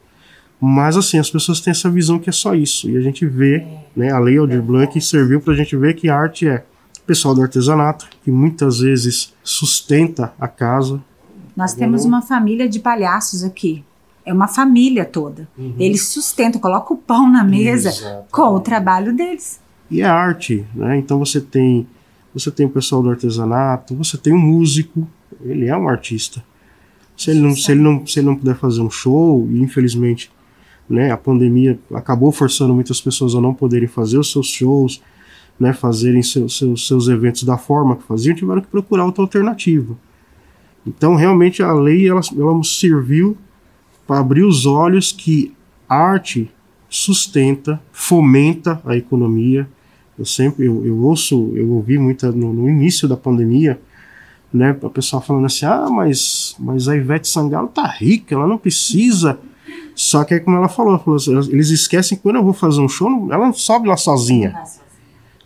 Mas 0.60 0.96
assim, 0.96 1.18
as 1.18 1.30
pessoas 1.30 1.60
têm 1.60 1.70
essa 1.70 1.88
visão 1.88 2.18
que 2.18 2.28
é 2.28 2.32
só 2.32 2.54
isso. 2.54 2.90
E 2.90 2.96
a 2.96 3.00
gente 3.00 3.24
vê, 3.24 3.66
né, 3.96 4.10
a 4.10 4.18
Lei 4.18 4.36
Aldir 4.36 4.62
Blanc 4.62 5.00
serviu 5.00 5.40
para 5.40 5.54
a 5.54 5.56
gente 5.56 5.76
ver 5.76 5.94
que 5.94 6.08
a 6.08 6.16
arte 6.16 6.46
é 6.46 6.64
pessoal 7.06 7.34
do 7.34 7.42
artesanato, 7.42 8.08
que 8.22 8.30
muitas 8.30 8.80
vezes 8.80 9.34
sustenta 9.42 10.32
a 10.38 10.46
casa, 10.46 11.02
nós 11.56 11.74
temos 11.74 12.04
uma 12.06 12.22
família 12.22 12.68
de 12.68 12.78
palhaços 12.78 13.44
aqui. 13.44 13.84
É 14.24 14.32
uma 14.32 14.48
família 14.48 15.04
toda. 15.04 15.48
Uhum. 15.56 15.74
Eles 15.78 16.08
sustentam, 16.08 16.60
colocam 16.60 16.96
o 16.96 17.00
pão 17.00 17.30
na 17.30 17.42
mesa 17.42 18.24
com 18.30 18.54
o 18.54 18.60
trabalho 18.60 19.14
deles. 19.14 19.60
E 19.90 20.02
é 20.02 20.06
arte, 20.06 20.64
né? 20.74 20.98
Então 20.98 21.18
você 21.18 21.40
tem 21.40 21.86
você 22.32 22.50
tem 22.50 22.66
o 22.66 22.70
pessoal 22.70 23.02
do 23.02 23.10
artesanato, 23.10 23.94
você 23.96 24.16
tem 24.16 24.32
um 24.32 24.38
músico, 24.38 25.06
ele 25.42 25.66
é 25.66 25.76
um 25.76 25.88
artista. 25.88 26.44
Se 27.16 27.30
ele 27.30 27.40
não, 27.40 27.54
se 27.54 27.72
ele 27.72 27.80
não, 27.80 28.06
se 28.06 28.20
ele 28.20 28.26
não 28.26 28.36
puder 28.36 28.54
fazer 28.54 28.80
um 28.80 28.90
show, 28.90 29.48
e 29.50 29.60
infelizmente 29.60 30.30
né, 30.88 31.10
a 31.10 31.16
pandemia 31.16 31.78
acabou 31.92 32.32
forçando 32.32 32.74
muitas 32.74 33.00
pessoas 33.00 33.34
a 33.34 33.40
não 33.40 33.52
poderem 33.52 33.88
fazer 33.88 34.18
os 34.18 34.30
seus 34.30 34.46
shows, 34.46 35.02
né, 35.58 35.72
fazerem 35.72 36.22
seus, 36.22 36.56
seus, 36.56 36.86
seus 36.86 37.08
eventos 37.08 37.42
da 37.42 37.58
forma 37.58 37.96
que 37.96 38.02
faziam, 38.04 38.34
tiveram 38.34 38.60
que 38.60 38.68
procurar 38.68 39.04
outra 39.04 39.22
alternativa. 39.22 39.96
Então, 40.86 41.14
realmente, 41.14 41.62
a 41.62 41.72
lei 41.72 42.08
ela, 42.08 42.20
ela 42.36 42.64
serviu 42.64 43.36
para 44.10 44.18
abrir 44.18 44.42
os 44.42 44.66
olhos 44.66 45.12
que 45.12 45.54
a 45.88 45.94
arte 45.94 46.50
sustenta, 46.88 47.80
fomenta 47.92 48.82
a 48.84 48.96
economia. 48.96 49.68
Eu 50.18 50.24
sempre 50.24 50.66
eu, 50.66 50.84
eu 50.84 50.98
ouço, 51.04 51.52
eu 51.54 51.70
ouvi 51.70 51.96
muito 51.96 52.26
no, 52.32 52.52
no, 52.52 52.68
início 52.68 53.06
da 53.06 53.16
pandemia, 53.16 53.80
né, 54.52 54.76
a 54.82 54.90
pessoa 54.90 55.22
falando 55.22 55.46
assim: 55.46 55.64
"Ah, 55.64 55.86
mas 55.88 56.56
mas 56.58 56.88
a 56.88 56.96
Ivete 56.96 57.28
Sangalo 57.28 57.68
tá 57.68 57.86
rica, 57.86 58.34
ela 58.34 58.48
não 58.48 58.58
precisa". 58.58 59.38
Só 59.94 60.24
que 60.24 60.34
aí 60.34 60.40
como 60.40 60.56
ela 60.56 60.68
falou, 60.68 60.94
ela 60.94 60.98
falou 60.98 61.16
assim, 61.16 61.52
eles 61.52 61.70
esquecem 61.70 62.18
que 62.18 62.22
quando 62.24 62.34
eu 62.34 62.42
vou 62.42 62.52
fazer 62.52 62.80
um 62.80 62.88
show, 62.88 63.28
ela 63.30 63.46
não 63.46 63.52
sobe 63.52 63.86
lá 63.86 63.96
sozinha. 63.96 64.60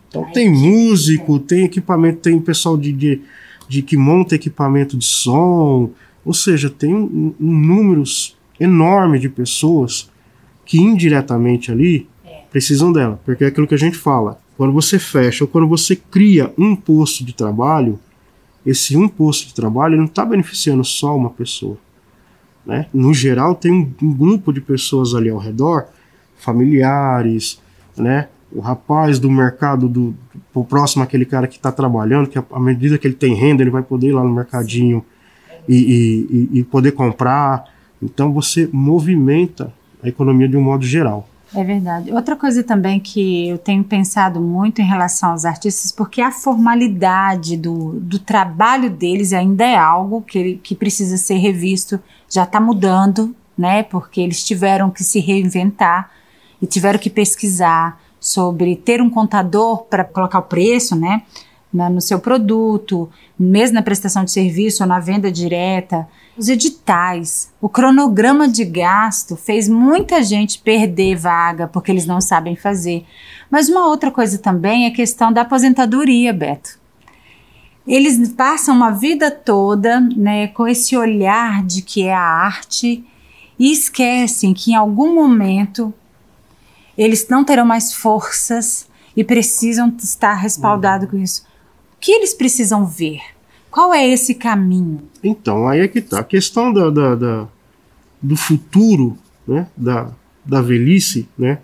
Então 0.08 0.24
tem 0.32 0.50
músico, 0.50 1.38
tem 1.38 1.64
equipamento, 1.64 2.20
tem 2.20 2.40
pessoal 2.40 2.78
de, 2.78 2.92
de 2.92 3.20
de 3.68 3.82
que 3.82 3.96
monta 3.96 4.34
equipamento 4.34 4.96
de 4.96 5.04
som, 5.04 5.90
ou 6.24 6.32
seja, 6.32 6.70
tem 6.70 6.94
um, 6.94 7.34
um 7.38 7.52
número 7.52 8.04
enorme 8.58 9.18
de 9.18 9.28
pessoas 9.28 10.10
que 10.64 10.78
indiretamente 10.78 11.70
ali 11.70 12.08
é. 12.24 12.42
precisam 12.50 12.92
dela, 12.92 13.20
porque 13.24 13.44
é 13.44 13.48
aquilo 13.48 13.66
que 13.66 13.74
a 13.74 13.78
gente 13.78 13.96
fala. 13.96 14.40
Quando 14.56 14.72
você 14.72 14.98
fecha 14.98 15.44
ou 15.44 15.48
quando 15.48 15.66
você 15.66 15.96
cria 15.96 16.52
um 16.56 16.76
posto 16.76 17.24
de 17.24 17.34
trabalho, 17.34 17.98
esse 18.64 18.96
um 18.96 19.08
posto 19.08 19.48
de 19.48 19.54
trabalho 19.54 19.96
não 19.96 20.04
está 20.04 20.24
beneficiando 20.24 20.84
só 20.84 21.16
uma 21.16 21.30
pessoa. 21.30 21.76
Né? 22.64 22.86
No 22.94 23.12
geral, 23.12 23.54
tem 23.54 23.72
um, 23.72 23.92
um, 24.00 24.12
grupo 24.12 24.52
de 24.52 24.60
pessoas 24.60 25.14
ali 25.14 25.28
ao 25.28 25.38
redor, 25.38 25.86
familiares, 26.36 27.60
né? 27.96 28.28
o 28.50 28.60
rapaz 28.60 29.18
do 29.18 29.30
mercado 29.30 29.88
do, 29.88 30.14
do 30.54 30.64
próximo 30.64 31.02
àquele 31.02 31.24
cara 31.24 31.46
que 31.46 31.56
está 31.56 31.72
trabalhando, 31.72 32.28
que 32.28 32.38
à 32.38 32.60
medida 32.60 32.96
que 32.96 33.06
ele 33.06 33.14
tem 33.14 33.34
renda, 33.34 33.62
ele 33.62 33.70
vai 33.70 33.82
poder 33.82 34.08
ir 34.08 34.12
lá 34.12 34.22
no 34.22 34.32
mercadinho 34.32 35.04
e, 35.68 36.48
e, 36.52 36.60
e 36.60 36.64
poder 36.64 36.92
comprar. 36.92 37.73
Então 38.04 38.32
você 38.32 38.68
movimenta 38.70 39.72
a 40.02 40.08
economia 40.08 40.46
de 40.46 40.56
um 40.56 40.62
modo 40.62 40.84
geral. 40.84 41.26
É 41.54 41.62
verdade. 41.62 42.12
Outra 42.12 42.34
coisa 42.34 42.62
também 42.64 42.98
que 42.98 43.48
eu 43.48 43.56
tenho 43.56 43.84
pensado 43.84 44.40
muito 44.40 44.82
em 44.82 44.84
relação 44.84 45.30
aos 45.30 45.44
artistas, 45.44 45.92
porque 45.92 46.20
a 46.20 46.32
formalidade 46.32 47.56
do, 47.56 47.92
do 48.00 48.18
trabalho 48.18 48.90
deles 48.90 49.32
ainda 49.32 49.64
é 49.64 49.76
algo 49.76 50.20
que, 50.20 50.56
que 50.56 50.74
precisa 50.74 51.16
ser 51.16 51.36
revisto, 51.36 52.00
já 52.28 52.42
está 52.42 52.60
mudando, 52.60 53.34
né? 53.56 53.84
Porque 53.84 54.20
eles 54.20 54.42
tiveram 54.42 54.90
que 54.90 55.04
se 55.04 55.20
reinventar 55.20 56.10
e 56.60 56.66
tiveram 56.66 56.98
que 56.98 57.08
pesquisar 57.08 58.00
sobre 58.18 58.74
ter 58.74 59.00
um 59.00 59.08
contador 59.08 59.84
para 59.84 60.02
colocar 60.02 60.40
o 60.40 60.42
preço, 60.42 60.96
né? 60.96 61.22
no 61.90 62.00
seu 62.00 62.20
produto, 62.20 63.10
mesmo 63.36 63.74
na 63.74 63.82
prestação 63.82 64.24
de 64.24 64.30
serviço 64.30 64.84
ou 64.84 64.88
na 64.88 65.00
venda 65.00 65.30
direta, 65.30 66.06
os 66.36 66.48
editais, 66.48 67.52
o 67.60 67.68
cronograma 67.68 68.48
de 68.48 68.64
gasto 68.64 69.36
fez 69.36 69.68
muita 69.68 70.22
gente 70.22 70.58
perder 70.58 71.16
vaga 71.16 71.68
porque 71.68 71.90
eles 71.90 72.06
não 72.06 72.20
sabem 72.20 72.56
fazer. 72.56 73.04
Mas 73.50 73.68
uma 73.68 73.86
outra 73.86 74.10
coisa 74.10 74.38
também 74.38 74.84
é 74.84 74.88
a 74.88 74.94
questão 74.94 75.32
da 75.32 75.42
aposentadoria, 75.42 76.32
Beto. 76.32 76.78
Eles 77.86 78.28
passam 78.30 78.74
uma 78.74 78.90
vida 78.90 79.30
toda 79.30 80.00
né, 80.00 80.48
com 80.48 80.66
esse 80.66 80.96
olhar 80.96 81.62
de 81.64 81.82
que 81.82 82.02
é 82.02 82.14
a 82.14 82.20
arte 82.20 83.04
e 83.58 83.70
esquecem 83.70 84.54
que 84.54 84.72
em 84.72 84.74
algum 84.74 85.14
momento 85.14 85.92
eles 86.96 87.28
não 87.28 87.44
terão 87.44 87.66
mais 87.66 87.92
forças 87.92 88.88
e 89.16 89.22
precisam 89.22 89.94
estar 89.98 90.34
respaldados 90.34 91.08
com 91.08 91.18
isso 91.18 91.44
que 92.04 92.12
eles 92.12 92.34
precisam 92.34 92.84
ver? 92.84 93.22
Qual 93.74 93.92
é 93.92 94.08
esse 94.08 94.36
caminho? 94.36 95.00
Então, 95.20 95.66
aí 95.66 95.80
é 95.80 95.88
que 95.88 95.98
está. 95.98 96.20
A 96.20 96.24
questão 96.24 96.72
da, 96.72 96.90
da, 96.90 97.16
da, 97.16 97.48
do 98.22 98.36
futuro, 98.36 99.18
né, 99.48 99.66
da, 99.76 100.12
da 100.46 100.62
velhice, 100.62 101.28
né, 101.36 101.58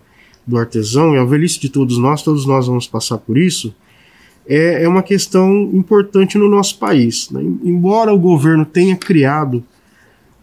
do 0.45 0.57
artesão, 0.57 1.15
e 1.15 1.17
a 1.17 1.23
velhice 1.23 1.57
de 1.57 1.69
todos 1.69 1.97
nós, 1.97 2.21
todos 2.21 2.45
nós 2.45 2.67
vamos 2.67 2.85
passar 2.85 3.17
por 3.17 3.37
isso, 3.37 3.73
é, 4.45 4.83
é 4.83 4.89
uma 4.89 5.01
questão 5.01 5.69
importante 5.71 6.37
no 6.37 6.49
nosso 6.49 6.77
país. 6.79 7.29
Né? 7.31 7.43
Embora 7.63 8.13
o 8.13 8.19
governo 8.19 8.65
tenha 8.65 8.97
criado 8.97 9.63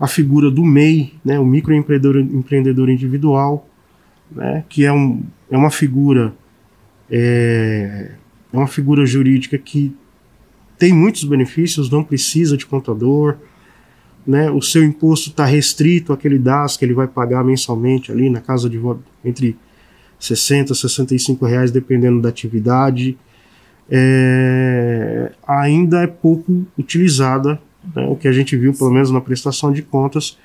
a 0.01 0.07
figura 0.07 0.51
do 0.51 0.65
MEI, 0.65 1.13
né, 1.23 1.39
o 1.39 1.45
microempreendedor 1.45 2.17
empreendedor 2.17 2.89
individual, 2.89 3.69
né, 4.33 4.65
que 4.71 4.87
é, 4.87 4.93
um, 4.93 5.23
é 5.51 5.59
uma 5.59 5.71
figura 5.71 6.35
é, 7.11 8.13
é 8.51 8.57
uma 8.57 8.67
figura 8.67 9.05
jurídica 9.05 9.59
que 9.59 9.95
tem 10.79 10.93
muitos 10.93 11.25
benefícios, 11.25 11.91
não 11.91 12.05
precisa 12.05 12.57
de 12.57 12.65
contador, 12.65 13.37
né? 14.27 14.51
O 14.51 14.61
seu 14.63 14.85
imposto 14.85 15.31
está 15.31 15.45
restrito 15.45 16.13
àquele 16.13 16.39
DAS 16.39 16.77
que 16.77 16.85
ele 16.85 16.95
vai 16.95 17.09
pagar 17.09 17.43
mensalmente 17.43 18.13
ali 18.13 18.31
na 18.31 18.41
casa 18.41 18.69
de 18.69 18.79
entre 19.25 19.57
60 20.19 20.73
e 20.73 20.77
65 20.77 21.47
reais, 21.47 21.71
dependendo 21.71 22.21
da 22.21 22.29
atividade. 22.29 23.17
É, 23.91 25.33
ainda 25.47 26.03
é 26.03 26.07
pouco 26.07 26.67
utilizada, 26.79 27.59
né? 27.97 28.07
o 28.07 28.17
que 28.17 28.29
a 28.29 28.33
gente 28.33 28.55
viu, 28.55 28.75
pelo 28.75 28.91
menos 28.91 29.11
na 29.11 29.21
prestação 29.21 29.73
de 29.73 29.81
contas, 29.83 30.37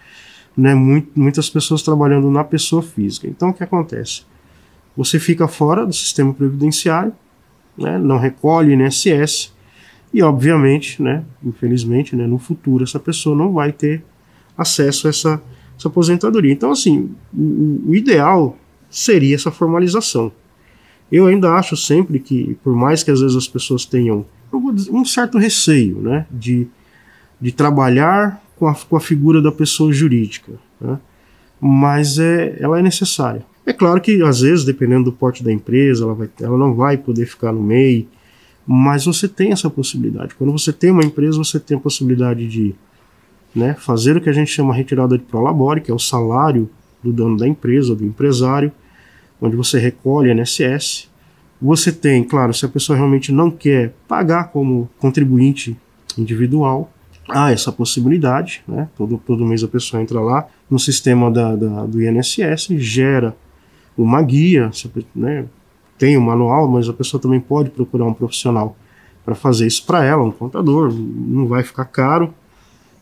né? 0.55 0.73
Muito, 0.73 1.11
muitas 1.13 1.49
pessoas 1.49 1.81
trabalhando 1.81 2.31
na 2.31 2.43
pessoa 2.43 2.81
física. 2.81 3.27
Então, 3.27 3.49
o 3.49 3.53
que 3.53 3.63
acontece? 3.63 4.21
Você 4.95 5.19
fica 5.19 5.47
fora 5.47 5.85
do 5.85 5.93
sistema 5.93 6.33
previdenciário, 6.33 7.13
né, 7.77 7.97
não 7.97 8.17
recolhe 8.17 8.73
INSS 8.73 9.52
e, 10.13 10.21
obviamente, 10.21 11.01
né, 11.01 11.23
infelizmente, 11.43 12.15
né, 12.15 12.27
no 12.27 12.37
futuro 12.37 12.83
essa 12.83 12.99
pessoa 12.99 13.35
não 13.35 13.51
vai 13.51 13.71
ter 13.71 14.03
acesso 14.55 15.07
a 15.07 15.09
essa, 15.09 15.41
essa 15.77 15.87
aposentadoria. 15.87 16.53
Então, 16.53 16.71
assim, 16.71 17.09
o, 17.33 17.81
o 17.87 17.95
ideal 17.95 18.55
seria 18.89 19.33
essa 19.33 19.49
formalização. 19.49 20.31
Eu 21.11 21.25
ainda 21.25 21.53
acho 21.53 21.75
sempre 21.75 22.19
que, 22.19 22.55
por 22.63 22.75
mais 22.75 23.01
que 23.01 23.09
às 23.09 23.21
vezes 23.21 23.35
as 23.35 23.47
pessoas 23.47 23.85
tenham 23.85 24.25
um 24.91 25.03
certo 25.03 25.39
receio 25.39 25.99
né, 25.99 26.27
de, 26.29 26.67
de 27.41 27.51
trabalhar 27.51 28.39
com 28.55 28.67
a, 28.67 28.75
com 28.75 28.95
a 28.95 28.99
figura 28.99 29.41
da 29.41 29.51
pessoa 29.51 29.91
jurídica, 29.91 30.53
né, 30.79 30.99
mas 31.59 32.19
é, 32.19 32.55
ela 32.59 32.77
é 32.77 32.83
necessária. 32.83 33.43
É 33.65 33.73
claro 33.73 33.99
que, 33.99 34.21
às 34.21 34.41
vezes, 34.41 34.63
dependendo 34.65 35.05
do 35.05 35.11
porte 35.11 35.43
da 35.43 35.51
empresa, 35.51 36.03
ela, 36.03 36.13
vai, 36.13 36.29
ela 36.41 36.57
não 36.57 36.75
vai 36.75 36.97
poder 36.97 37.25
ficar 37.25 37.51
no 37.51 37.63
MEI, 37.63 38.07
mas 38.65 39.05
você 39.05 39.27
tem 39.27 39.51
essa 39.51 39.69
possibilidade. 39.69 40.35
Quando 40.35 40.51
você 40.51 40.71
tem 40.71 40.91
uma 40.91 41.03
empresa, 41.03 41.37
você 41.37 41.59
tem 41.59 41.77
a 41.77 41.79
possibilidade 41.79 42.47
de 42.47 42.73
né, 43.55 43.73
fazer 43.73 44.17
o 44.17 44.21
que 44.21 44.29
a 44.29 44.33
gente 44.33 44.49
chama 44.49 44.73
retirada 44.73 45.17
de 45.17 45.23
prolabore, 45.23 45.81
que 45.81 45.91
é 45.91 45.93
o 45.93 45.99
salário 45.99 46.69
do 47.03 47.11
dono 47.11 47.37
da 47.37 47.47
empresa, 47.47 47.95
do 47.95 48.05
empresário, 48.05 48.71
onde 49.41 49.55
você 49.55 49.77
recolhe 49.77 50.31
INSS. 50.31 51.09
Você 51.61 51.91
tem, 51.91 52.23
claro, 52.23 52.53
se 52.53 52.65
a 52.65 52.69
pessoa 52.69 52.97
realmente 52.97 53.31
não 53.31 53.51
quer 53.51 53.93
pagar 54.07 54.45
como 54.45 54.89
contribuinte 54.99 55.77
individual, 56.17 56.91
há 57.29 57.51
essa 57.51 57.71
possibilidade, 57.71 58.63
né? 58.67 58.89
Todo, 58.97 59.21
todo 59.25 59.45
mês 59.45 59.63
a 59.63 59.67
pessoa 59.67 60.01
entra 60.01 60.19
lá 60.19 60.47
no 60.69 60.79
sistema 60.79 61.31
da, 61.31 61.55
da 61.55 61.85
do 61.85 62.01
INSS, 62.01 62.67
gera 62.77 63.35
uma 63.97 64.21
guia, 64.21 64.71
né, 65.15 65.45
tem 65.97 66.17
o 66.17 66.19
um 66.19 66.23
manual, 66.23 66.67
mas 66.67 66.89
a 66.89 66.93
pessoa 66.93 67.21
também 67.21 67.39
pode 67.39 67.69
procurar 67.69 68.05
um 68.05 68.13
profissional 68.13 68.75
para 69.23 69.35
fazer 69.35 69.67
isso 69.67 69.85
para 69.85 70.03
ela, 70.03 70.23
um 70.23 70.31
contador, 70.31 70.93
não 70.93 71.47
vai 71.47 71.63
ficar 71.63 71.85
caro, 71.85 72.33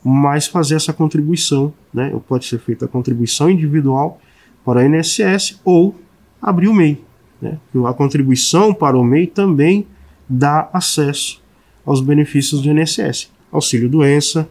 mas 0.03 0.47
fazer 0.47 0.75
essa 0.75 0.93
contribuição, 0.93 1.73
né, 1.93 2.13
pode 2.27 2.45
ser 2.45 2.59
feita 2.59 2.85
a 2.85 2.87
contribuição 2.87 3.49
individual 3.49 4.19
para 4.63 4.81
a 4.81 4.85
INSS 4.85 5.59
ou 5.63 5.95
abrir 6.41 6.67
o 6.67 6.73
MEI. 6.73 7.03
Né, 7.41 7.57
a 7.87 7.93
contribuição 7.93 8.73
para 8.73 8.97
o 8.97 9.03
MEI 9.03 9.27
também 9.27 9.87
dá 10.29 10.69
acesso 10.71 11.41
aos 11.85 12.01
benefícios 12.01 12.61
do 12.61 12.69
INSS, 12.69 13.31
auxílio 13.51 13.89
doença, 13.89 14.47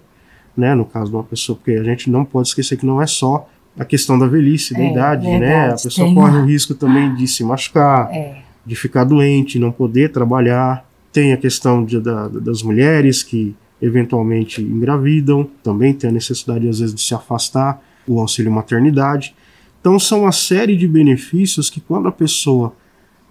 né, 0.57 0.75
no 0.75 0.85
caso 0.85 1.11
de 1.11 1.17
uma 1.17 1.25
pessoa, 1.25 1.57
porque 1.57 1.73
a 1.73 1.85
gente 1.85 2.11
não 2.11 2.25
pode 2.25 2.49
esquecer 2.49 2.77
que 2.77 2.87
não 2.87 3.01
é 3.01 3.07
só 3.07 3.49
a 3.79 3.85
questão 3.85 4.19
da 4.19 4.27
velhice, 4.27 4.75
da 4.75 4.81
é, 4.81 4.91
idade, 4.91 5.27
verdade, 5.27 5.41
né? 5.41 5.69
A 5.69 5.73
pessoa 5.73 6.15
corre 6.15 6.37
uma... 6.37 6.43
o 6.43 6.47
risco 6.47 6.75
também 6.75 7.15
de 7.15 7.27
se 7.27 7.45
machucar, 7.45 8.11
é. 8.13 8.43
de 8.65 8.75
ficar 8.75 9.05
doente, 9.05 9.59
não 9.59 9.71
poder 9.71 10.11
trabalhar. 10.11 10.85
Tem 11.13 11.33
a 11.33 11.37
questão 11.37 11.85
de, 11.85 12.01
da, 12.01 12.29
das 12.29 12.63
mulheres 12.63 13.23
que 13.23 13.55
eventualmente 13.81 14.61
engravidam, 14.61 15.49
também 15.63 15.95
tem 15.95 16.11
a 16.11 16.13
necessidade 16.13 16.69
às 16.69 16.81
vezes 16.81 16.95
de 16.95 17.01
se 17.01 17.15
afastar, 17.15 17.83
o 18.07 18.21
auxílio 18.21 18.53
maternidade. 18.53 19.35
Então 19.81 19.99
são 19.99 20.23
uma 20.23 20.33
série 20.33 20.77
de 20.77 20.87
benefícios 20.87 21.71
que 21.71 21.81
quando 21.81 22.09
a 22.09 22.13
pessoa 22.13 22.75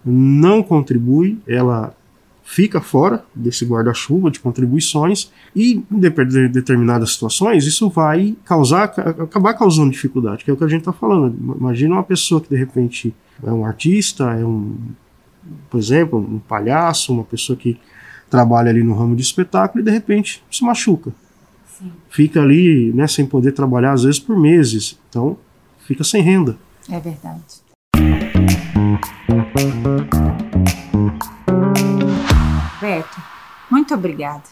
não 0.04 0.64
contribui, 0.64 1.38
ela 1.48 1.94
fica 2.50 2.82
fora 2.82 3.24
desse 3.36 3.64
guarda-chuva 3.64 4.32
de 4.32 4.40
contribuições 4.40 5.32
e 5.56 5.84
em 5.92 6.00
determinadas 6.50 7.12
situações 7.12 7.68
isso 7.68 7.92
vai 7.92 8.36
causar 8.44 8.86
acabar 8.86 9.54
causando 9.54 9.92
dificuldade, 9.92 10.44
que 10.44 10.50
é 10.50 10.54
o 10.54 10.58
que 10.58 10.64
a 10.64 10.68
gente 10.68 10.80
está 10.80 10.92
falando. 10.92 11.38
Imagina 11.60 11.94
uma 11.94 12.04
pessoa 12.04 12.42
que 12.42 12.50
de 12.50 12.56
repente 12.56 13.14
é 13.44 13.52
um 13.52 13.64
artista, 13.64 14.32
é 14.34 14.44
um, 14.44 14.76
por 15.70 15.78
exemplo, 15.78 16.18
um 16.18 16.40
palhaço, 16.40 17.14
uma 17.14 17.24
pessoa 17.24 17.56
que 17.56 17.80
trabalha 18.32 18.72
ali 18.72 18.82
no 18.82 18.96
ramo 18.96 19.16
de 19.16 19.22
espetáculo 19.22 19.84
e 19.84 19.86
de 19.86 19.92
repente 19.92 20.44
se 20.50 20.64
machuca. 20.64 21.12
Sim. 21.78 21.92
Fica 22.10 22.42
ali, 22.42 22.92
né, 22.96 23.06
sem 23.06 23.28
poder 23.28 23.52
trabalhar 23.52 23.92
às 23.92 24.02
vezes 24.02 24.20
por 24.20 24.36
meses. 24.36 24.98
Então, 25.08 25.38
fica 25.86 26.04
sem 26.04 26.24
renda. 26.24 26.58
É 26.90 27.00
verdade. 27.00 27.44
Muito 33.90 33.94
obrigada. 33.96 34.44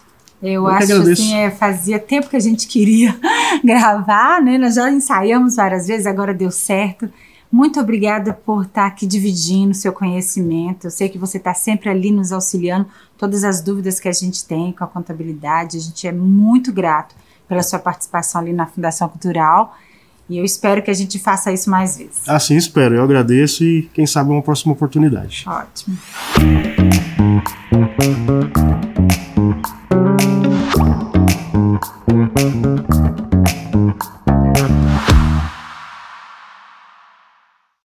Eu, 0.42 0.64
Eu 0.64 0.68
acho 0.68 0.88
que 0.88 1.12
assim, 1.12 1.36
é, 1.36 1.52
fazia 1.52 2.00
tempo 2.00 2.30
que 2.30 2.36
a 2.36 2.40
gente 2.40 2.66
queria 2.68 3.16
gravar, 3.64 4.42
né? 4.42 4.58
Nós 4.58 4.76
já 4.76 4.90
ensaiamos 4.90 5.56
várias 5.56 5.88
vezes, 5.88 6.08
agora 6.08 6.34
deu 6.34 6.50
certo. 6.50 7.08
Muito 7.52 7.80
obrigada 7.80 8.34
por 8.34 8.64
estar 8.64 8.88
aqui 8.88 9.06
dividindo 9.06 9.74
seu 9.74 9.94
conhecimento. 9.94 10.88
Eu 10.88 10.92
sei 10.92 11.08
que 11.08 11.18
você 11.18 11.38
está 11.38 11.54
sempre 11.54 11.90
ali 11.90 12.12
nos 12.12 12.32
auxiliando, 12.32 12.88
todas 13.18 13.44
as 13.44 13.62
dúvidas 13.62 14.00
que 14.00 14.10
a 14.10 14.12
gente 14.12 14.44
tem 14.46 14.72
com 14.72 14.84
a 14.84 14.88
contabilidade. 14.88 15.78
A 15.78 15.80
gente 15.80 16.08
é 16.08 16.12
muito 16.12 16.74
grato 16.74 17.16
pela 17.48 17.64
sua 17.64 17.80
participação 17.80 18.42
ali 18.42 18.52
na 18.52 18.66
Fundação 18.66 19.08
Cultural. 19.08 19.78
E 20.30 20.38
eu 20.38 20.44
espero 20.44 20.82
que 20.82 20.92
a 20.92 20.94
gente 20.94 21.18
faça 21.20 21.54
isso 21.54 21.70
mais 21.70 21.98
vezes. 21.98 22.28
Assim 22.28 22.58
espero. 22.58 22.96
Eu 22.96 23.04
agradeço 23.04 23.64
e 23.64 23.84
quem 23.94 24.06
sabe 24.06 24.30
uma 24.32 24.42
próxima 24.42 24.74
oportunidade. 24.74 25.46
Ótimo. 25.48 25.98